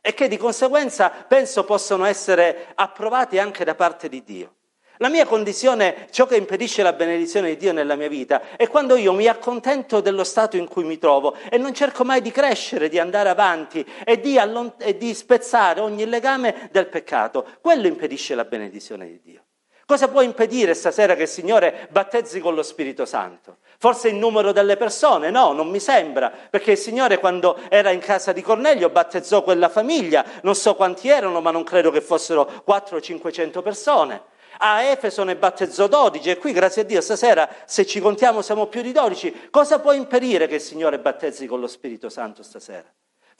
e 0.00 0.12
che 0.14 0.28
di 0.28 0.36
conseguenza 0.36 1.10
penso 1.10 1.64
possono 1.64 2.04
essere 2.04 2.72
approvati 2.74 3.38
anche 3.38 3.64
da 3.64 3.74
parte 3.74 4.08
di 4.08 4.24
Dio. 4.24 4.56
La 5.02 5.08
mia 5.08 5.24
condizione, 5.24 6.08
ciò 6.10 6.26
che 6.26 6.36
impedisce 6.36 6.82
la 6.82 6.92
benedizione 6.92 7.48
di 7.48 7.56
Dio 7.56 7.72
nella 7.72 7.94
mia 7.94 8.10
vita, 8.10 8.54
è 8.58 8.68
quando 8.68 8.96
io 8.96 9.14
mi 9.14 9.28
accontento 9.28 10.02
dello 10.02 10.24
stato 10.24 10.58
in 10.58 10.68
cui 10.68 10.84
mi 10.84 10.98
trovo 10.98 11.34
e 11.48 11.56
non 11.56 11.72
cerco 11.72 12.04
mai 12.04 12.20
di 12.20 12.30
crescere, 12.30 12.90
di 12.90 12.98
andare 12.98 13.30
avanti 13.30 13.82
e 14.04 14.20
di, 14.20 14.38
allont- 14.38 14.82
e 14.84 14.98
di 14.98 15.14
spezzare 15.14 15.80
ogni 15.80 16.04
legame 16.04 16.68
del 16.70 16.86
peccato. 16.88 17.46
Quello 17.62 17.86
impedisce 17.86 18.34
la 18.34 18.44
benedizione 18.44 19.06
di 19.06 19.20
Dio. 19.22 19.44
Cosa 19.86 20.08
può 20.08 20.20
impedire 20.20 20.74
stasera 20.74 21.14
che 21.14 21.22
il 21.22 21.28
Signore 21.28 21.88
battezzi 21.90 22.38
con 22.38 22.54
lo 22.54 22.62
Spirito 22.62 23.06
Santo? 23.06 23.56
Forse 23.78 24.08
il 24.08 24.16
numero 24.16 24.52
delle 24.52 24.76
persone? 24.76 25.30
No, 25.30 25.52
non 25.54 25.70
mi 25.70 25.80
sembra, 25.80 26.30
perché 26.30 26.72
il 26.72 26.78
Signore 26.78 27.16
quando 27.16 27.56
era 27.70 27.90
in 27.90 28.00
casa 28.00 28.32
di 28.32 28.42
Cornelio 28.42 28.90
battezzò 28.90 29.42
quella 29.42 29.70
famiglia, 29.70 30.22
non 30.42 30.54
so 30.54 30.74
quanti 30.74 31.08
erano, 31.08 31.40
ma 31.40 31.50
non 31.50 31.64
credo 31.64 31.90
che 31.90 32.02
fossero 32.02 32.44
400 32.44 32.96
o 32.96 33.00
500 33.00 33.62
persone 33.62 34.29
a 34.62 34.82
Efeso 34.82 35.24
ne 35.24 35.36
battezzò 35.36 35.86
12 35.86 36.30
e 36.30 36.36
qui 36.36 36.52
grazie 36.52 36.82
a 36.82 36.84
Dio 36.84 37.00
stasera 37.00 37.48
se 37.64 37.86
ci 37.86 38.00
contiamo 38.00 38.42
siamo 38.42 38.66
più 38.66 38.82
di 38.82 38.92
12. 38.92 39.48
Cosa 39.50 39.80
può 39.80 39.92
impedire 39.92 40.46
che 40.46 40.56
il 40.56 40.60
Signore 40.60 40.98
battezzi 40.98 41.46
con 41.46 41.60
lo 41.60 41.66
Spirito 41.66 42.08
Santo 42.08 42.42
stasera? 42.42 42.84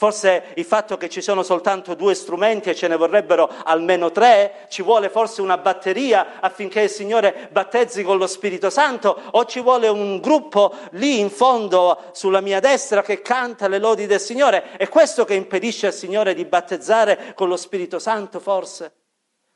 Forse 0.01 0.53
il 0.55 0.65
fatto 0.65 0.97
che 0.97 1.11
ci 1.11 1.21
sono 1.21 1.43
soltanto 1.43 1.93
due 1.93 2.15
strumenti 2.15 2.71
e 2.71 2.75
ce 2.75 2.89
ne 2.89 2.97
vorrebbero 2.97 3.53
almeno 3.65 4.11
tre, 4.11 4.65
ci 4.71 4.81
vuole 4.81 5.11
forse 5.11 5.43
una 5.43 5.59
batteria 5.59 6.41
affinché 6.41 6.81
il 6.81 6.89
Signore 6.89 7.51
battezzi 7.53 8.03
con 8.03 8.17
lo 8.17 8.27
Spirito 8.27 8.71
Santo 8.71 9.21
o 9.33 9.45
ci 9.45 9.61
vuole 9.61 9.89
un 9.89 10.19
gruppo 10.21 10.75
lì 10.93 11.19
in 11.19 11.29
fondo 11.29 11.99
sulla 12.13 12.41
mia 12.41 12.61
destra 12.61 13.03
che 13.03 13.21
canta 13.21 13.69
le 13.69 13.79
lodi 13.79 14.07
del 14.07 14.21
Signore? 14.21 14.73
È 14.79 14.89
questo 14.89 15.27
che 15.27 15.35
impedisce 15.35 15.89
al 15.89 15.93
Signore 15.93 16.33
di 16.33 16.47
battezzare 16.47 17.35
con 17.35 17.49
lo 17.49 17.59
Spirito 17.59 17.99
Santo 17.99 18.41
forse? 18.41 19.00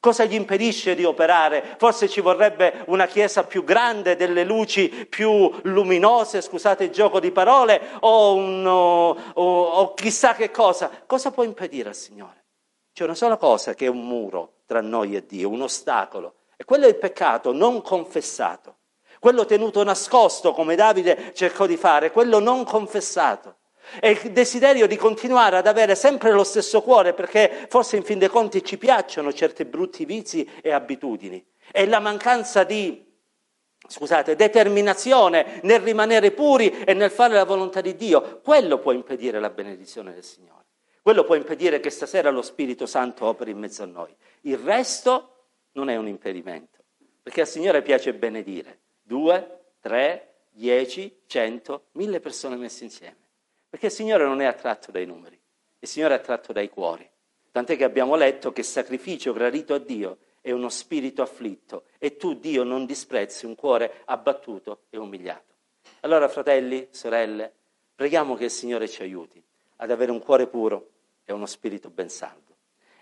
Cosa 0.04 0.24
gli 0.24 0.34
impedisce 0.34 0.94
di 0.94 1.02
operare? 1.02 1.76
Forse 1.78 2.10
ci 2.10 2.20
vorrebbe 2.20 2.84
una 2.88 3.06
chiesa 3.06 3.44
più 3.44 3.64
grande, 3.64 4.16
delle 4.16 4.44
luci 4.44 5.06
più 5.08 5.50
luminose, 5.62 6.42
scusate 6.42 6.84
il 6.84 6.90
gioco 6.90 7.20
di 7.20 7.30
parole, 7.30 7.80
o, 8.00 8.34
un, 8.34 8.66
o, 8.66 9.16
o 9.32 9.94
chissà 9.94 10.34
che 10.34 10.50
cosa. 10.50 10.90
Cosa 11.06 11.30
può 11.30 11.42
impedire 11.42 11.88
al 11.88 11.94
Signore? 11.94 12.44
C'è 12.92 13.04
una 13.04 13.14
sola 13.14 13.38
cosa 13.38 13.72
che 13.72 13.86
è 13.86 13.88
un 13.88 14.06
muro 14.06 14.56
tra 14.66 14.82
noi 14.82 15.16
e 15.16 15.24
Dio, 15.24 15.48
un 15.48 15.62
ostacolo, 15.62 16.34
e 16.54 16.66
quello 16.66 16.84
è 16.84 16.88
il 16.88 16.98
peccato 16.98 17.54
non 17.54 17.80
confessato, 17.80 18.80
quello 19.18 19.46
tenuto 19.46 19.82
nascosto 19.84 20.52
come 20.52 20.74
Davide 20.74 21.32
cercò 21.32 21.64
di 21.64 21.78
fare, 21.78 22.10
quello 22.10 22.40
non 22.40 22.64
confessato. 22.64 23.56
È 24.00 24.08
il 24.08 24.32
desiderio 24.32 24.86
di 24.86 24.96
continuare 24.96 25.56
ad 25.56 25.66
avere 25.66 25.94
sempre 25.94 26.32
lo 26.32 26.44
stesso 26.44 26.82
cuore 26.82 27.12
perché 27.12 27.66
forse 27.68 27.96
in 27.96 28.02
fin 28.02 28.18
dei 28.18 28.28
conti 28.28 28.64
ci 28.64 28.78
piacciono 28.78 29.32
certi 29.32 29.64
brutti 29.64 30.04
vizi 30.04 30.48
e 30.62 30.72
abitudini. 30.72 31.44
È 31.70 31.84
la 31.86 32.00
mancanza 32.00 32.64
di, 32.64 33.04
scusate, 33.86 34.36
determinazione 34.36 35.60
nel 35.62 35.80
rimanere 35.80 36.30
puri 36.32 36.70
e 36.84 36.94
nel 36.94 37.10
fare 37.10 37.34
la 37.34 37.44
volontà 37.44 37.80
di 37.80 37.94
Dio. 37.96 38.40
Quello 38.42 38.78
può 38.78 38.92
impedire 38.92 39.40
la 39.40 39.50
benedizione 39.50 40.12
del 40.12 40.24
Signore. 40.24 40.64
Quello 41.02 41.24
può 41.24 41.34
impedire 41.34 41.80
che 41.80 41.90
stasera 41.90 42.30
lo 42.30 42.40
Spirito 42.40 42.86
Santo 42.86 43.26
operi 43.26 43.50
in 43.50 43.58
mezzo 43.58 43.82
a 43.82 43.86
noi. 43.86 44.14
Il 44.42 44.56
resto 44.56 45.48
non 45.72 45.90
è 45.90 45.96
un 45.96 46.08
impedimento, 46.08 46.78
perché 47.22 47.42
al 47.42 47.46
Signore 47.46 47.82
piace 47.82 48.14
benedire. 48.14 48.80
Due, 49.02 49.72
tre, 49.80 50.36
dieci, 50.50 51.20
cento, 51.26 51.88
mille 51.92 52.20
persone 52.20 52.56
messe 52.56 52.84
insieme. 52.84 53.16
Perché 53.74 53.88
il 53.88 53.92
Signore 53.92 54.24
non 54.24 54.40
è 54.40 54.44
attratto 54.44 54.92
dai 54.92 55.04
numeri, 55.04 55.36
il 55.80 55.88
Signore 55.88 56.14
è 56.14 56.18
attratto 56.18 56.52
dai 56.52 56.68
cuori. 56.68 57.10
Tant'è 57.50 57.76
che 57.76 57.82
abbiamo 57.82 58.14
letto 58.14 58.52
che 58.52 58.62
sacrificio 58.62 59.32
gradito 59.32 59.74
a 59.74 59.78
Dio 59.78 60.18
è 60.40 60.52
uno 60.52 60.68
spirito 60.68 61.22
afflitto 61.22 61.86
e 61.98 62.16
tu, 62.16 62.34
Dio, 62.34 62.62
non 62.62 62.86
disprezzi 62.86 63.46
un 63.46 63.56
cuore 63.56 64.02
abbattuto 64.04 64.82
e 64.90 64.96
umiliato. 64.96 65.54
Allora, 66.02 66.28
fratelli, 66.28 66.86
sorelle, 66.90 67.52
preghiamo 67.96 68.36
che 68.36 68.44
il 68.44 68.52
Signore 68.52 68.86
ci 68.86 69.02
aiuti 69.02 69.42
ad 69.78 69.90
avere 69.90 70.12
un 70.12 70.20
cuore 70.20 70.46
puro 70.46 70.90
e 71.24 71.32
uno 71.32 71.46
spirito 71.46 71.90
ben 71.90 72.08
saldo 72.08 72.54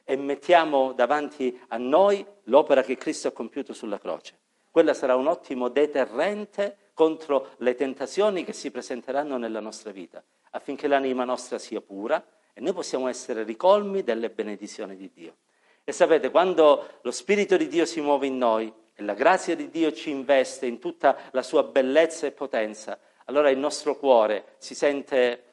e 0.05 0.17
mettiamo 0.17 0.95
davanti 0.95 1.61
a 1.69 1.77
noi 1.77 2.25
l'opera 2.45 2.83
che 2.83 2.97
Cristo 2.97 3.29
ha 3.29 3.33
compiuto 3.33 3.75
sulla 3.75 3.99
croce. 3.99 4.39
Quella 4.71 4.95
sarà 4.95 5.17
un 5.17 5.27
ottimo 5.27 5.69
deterrente 5.69 6.93
contro 6.95 7.51
le 7.59 7.75
tentazioni 7.75 8.43
che 8.43 8.55
si 8.55 8.71
presenteranno 8.71 9.37
nella 9.37 9.61
nostra 9.61 9.91
vita, 9.91 10.25
affinché 10.53 10.87
l'anima 10.87 11.25
nostra 11.25 11.59
sia 11.59 11.81
pura 11.81 12.25
e 12.55 12.61
noi 12.61 12.73
possiamo 12.73 13.09
essere 13.09 13.43
ricolmi 13.43 14.03
delle 14.03 14.31
benedizioni 14.31 14.97
di 14.97 15.11
Dio. 15.13 15.37
E 15.85 15.93
sapete, 15.93 16.31
quando 16.31 16.99
lo 17.03 17.11
Spirito 17.11 17.57
di 17.57 17.69
Dio 17.69 17.85
si 17.85 18.01
muove 18.01 18.27
in 18.27 18.39
noi 18.39 18.73
e 18.95 19.03
la 19.03 19.15
grazia 19.15 19.57
di 19.57 19.69
Dio 19.69 19.93
ci 19.93 20.11
investe 20.11 20.67
in 20.67 20.79
tutta 20.79 21.17
la 21.33 21.43
sua 21.43 21.65
bellezza 21.65 22.27
e 22.27 22.33
potenza, 22.33 22.99
allora 23.25 23.51
il 23.51 23.59
nostro 23.59 23.97
cuore 23.97 24.55
si 24.59 24.75
sente 24.75 25.45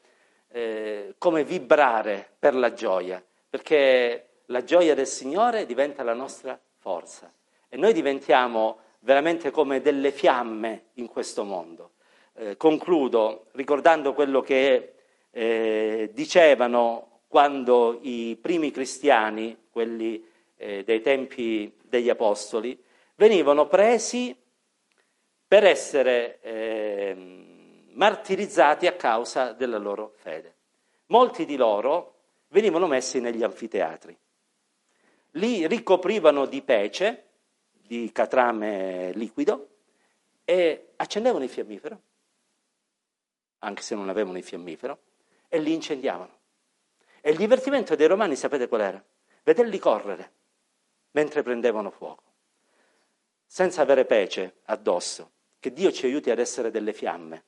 eh, 0.49 1.15
come 1.17 1.43
vibrare 1.43 2.29
per 2.37 2.55
la 2.55 2.73
gioia, 2.73 3.23
perché 3.49 4.43
la 4.45 4.63
gioia 4.63 4.95
del 4.95 5.07
Signore 5.07 5.65
diventa 5.65 6.03
la 6.03 6.13
nostra 6.13 6.59
forza 6.77 7.31
e 7.69 7.77
noi 7.77 7.93
diventiamo 7.93 8.79
veramente 8.99 9.51
come 9.51 9.81
delle 9.81 10.11
fiamme 10.11 10.87
in 10.95 11.07
questo 11.07 11.43
mondo. 11.43 11.91
Eh, 12.41 12.55
concludo 12.55 13.47
ricordando 13.51 14.13
quello 14.13 14.39
che 14.39 14.93
eh, 15.29 16.09
dicevano 16.13 17.23
quando 17.27 17.99
i 18.01 18.37
primi 18.39 18.71
cristiani, 18.71 19.65
quelli 19.69 20.25
eh, 20.55 20.85
dei 20.85 21.01
tempi 21.01 21.75
degli 21.83 22.07
Apostoli, 22.09 22.81
venivano 23.15 23.67
presi 23.67 24.33
per 25.45 25.65
essere 25.65 26.39
ehm, 26.39 27.89
martirizzati 27.95 28.87
a 28.87 28.93
causa 28.93 29.51
della 29.51 29.77
loro 29.77 30.13
fede. 30.15 30.55
Molti 31.07 31.43
di 31.43 31.57
loro 31.57 32.21
venivano 32.47 32.87
messi 32.87 33.19
negli 33.19 33.43
anfiteatri 33.43 34.17
li 35.33 35.67
ricoprivano 35.67 36.45
di 36.45 36.61
pece, 36.63 37.25
di 37.71 38.09
catrame 38.11 39.11
liquido, 39.13 39.67
e 40.43 40.93
accendevano 40.95 41.43
il 41.43 41.49
fiammifero, 41.49 42.01
anche 43.59 43.81
se 43.81 43.95
non 43.95 44.09
avevano 44.09 44.37
il 44.37 44.43
fiammifero, 44.43 44.99
e 45.47 45.59
li 45.59 45.73
incendiavano. 45.73 46.37
E 47.21 47.31
il 47.31 47.37
divertimento 47.37 47.95
dei 47.95 48.07
romani, 48.07 48.35
sapete 48.35 48.67
qual 48.67 48.81
era? 48.81 49.03
Vederli 49.43 49.79
correre 49.79 50.37
mentre 51.11 51.41
prendevano 51.41 51.89
fuoco, 51.89 52.23
senza 53.45 53.81
avere 53.81 54.05
pece 54.05 54.57
addosso. 54.65 55.31
Che 55.59 55.73
Dio 55.73 55.91
ci 55.91 56.05
aiuti 56.05 56.29
ad 56.29 56.39
essere 56.39 56.71
delle 56.71 56.93
fiamme 56.93 57.43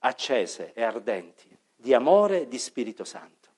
accese 0.00 0.72
e 0.72 0.82
ardenti 0.82 1.56
di 1.76 1.94
amore 1.94 2.42
e 2.42 2.48
di 2.48 2.58
Spirito 2.58 3.04
Santo. 3.04 3.50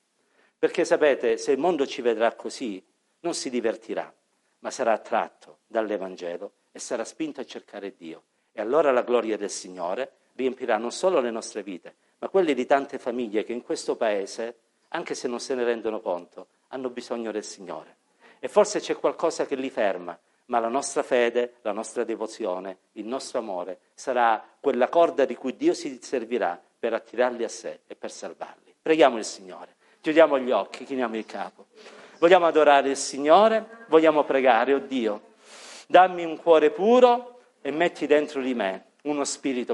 Perché 0.58 0.84
sapete, 0.84 1.38
se 1.38 1.52
il 1.52 1.58
mondo 1.58 1.86
ci 1.86 2.02
vedrà 2.02 2.34
così, 2.34 2.84
non 3.20 3.32
si 3.32 3.48
divertirà, 3.48 4.14
ma 4.58 4.70
sarà 4.70 4.92
attratto 4.92 5.60
dall'Evangelo 5.66 6.52
e 6.72 6.78
sarà 6.78 7.04
spinto 7.04 7.40
a 7.40 7.46
cercare 7.46 7.94
Dio. 7.94 8.24
E 8.52 8.60
allora 8.60 8.92
la 8.92 9.02
gloria 9.02 9.38
del 9.38 9.50
Signore 9.50 10.12
riempirà 10.34 10.76
non 10.76 10.90
solo 10.90 11.20
le 11.20 11.30
nostre 11.30 11.62
vite, 11.62 11.94
ma 12.18 12.28
quelle 12.28 12.54
di 12.54 12.66
tante 12.66 12.98
famiglie 12.98 13.44
che 13.44 13.52
in 13.52 13.62
questo 13.62 13.96
paese, 13.96 14.56
anche 14.88 15.14
se 15.14 15.28
non 15.28 15.40
se 15.40 15.54
ne 15.54 15.64
rendono 15.64 16.00
conto, 16.00 16.48
hanno 16.68 16.90
bisogno 16.90 17.32
del 17.32 17.44
Signore. 17.44 17.96
E 18.38 18.48
forse 18.48 18.80
c'è 18.80 18.96
qualcosa 18.96 19.46
che 19.46 19.56
li 19.56 19.70
ferma, 19.70 20.18
ma 20.46 20.58
la 20.58 20.68
nostra 20.68 21.02
fede, 21.02 21.54
la 21.62 21.72
nostra 21.72 22.04
devozione, 22.04 22.78
il 22.92 23.06
nostro 23.06 23.38
amore 23.38 23.78
sarà 23.94 24.44
quella 24.60 24.88
corda 24.88 25.24
di 25.24 25.34
cui 25.34 25.56
Dio 25.56 25.72
si 25.72 25.98
servirà 26.02 26.60
per 26.78 26.92
attirarli 26.92 27.44
a 27.44 27.48
sé 27.48 27.80
e 27.86 27.94
per 27.94 28.10
salvarli. 28.10 28.74
Preghiamo 28.82 29.16
il 29.16 29.24
Signore. 29.24 29.76
Chiudiamo 30.02 30.38
gli 30.38 30.50
occhi, 30.50 30.84
chiniamo 30.84 31.16
il 31.16 31.24
capo. 31.24 31.68
Vogliamo 32.18 32.44
adorare 32.44 32.90
il 32.90 32.96
Signore, 32.96 33.86
vogliamo 33.88 34.24
pregare, 34.24 34.74
oh 34.74 34.78
Dio, 34.78 35.32
dammi 35.86 36.24
un 36.24 36.36
cuore 36.36 36.70
puro 36.70 37.40
e 37.62 37.70
metti 37.70 38.06
dentro 38.06 38.42
di 38.42 38.52
me 38.52 38.92
uno 39.04 39.24
spirito 39.24 39.72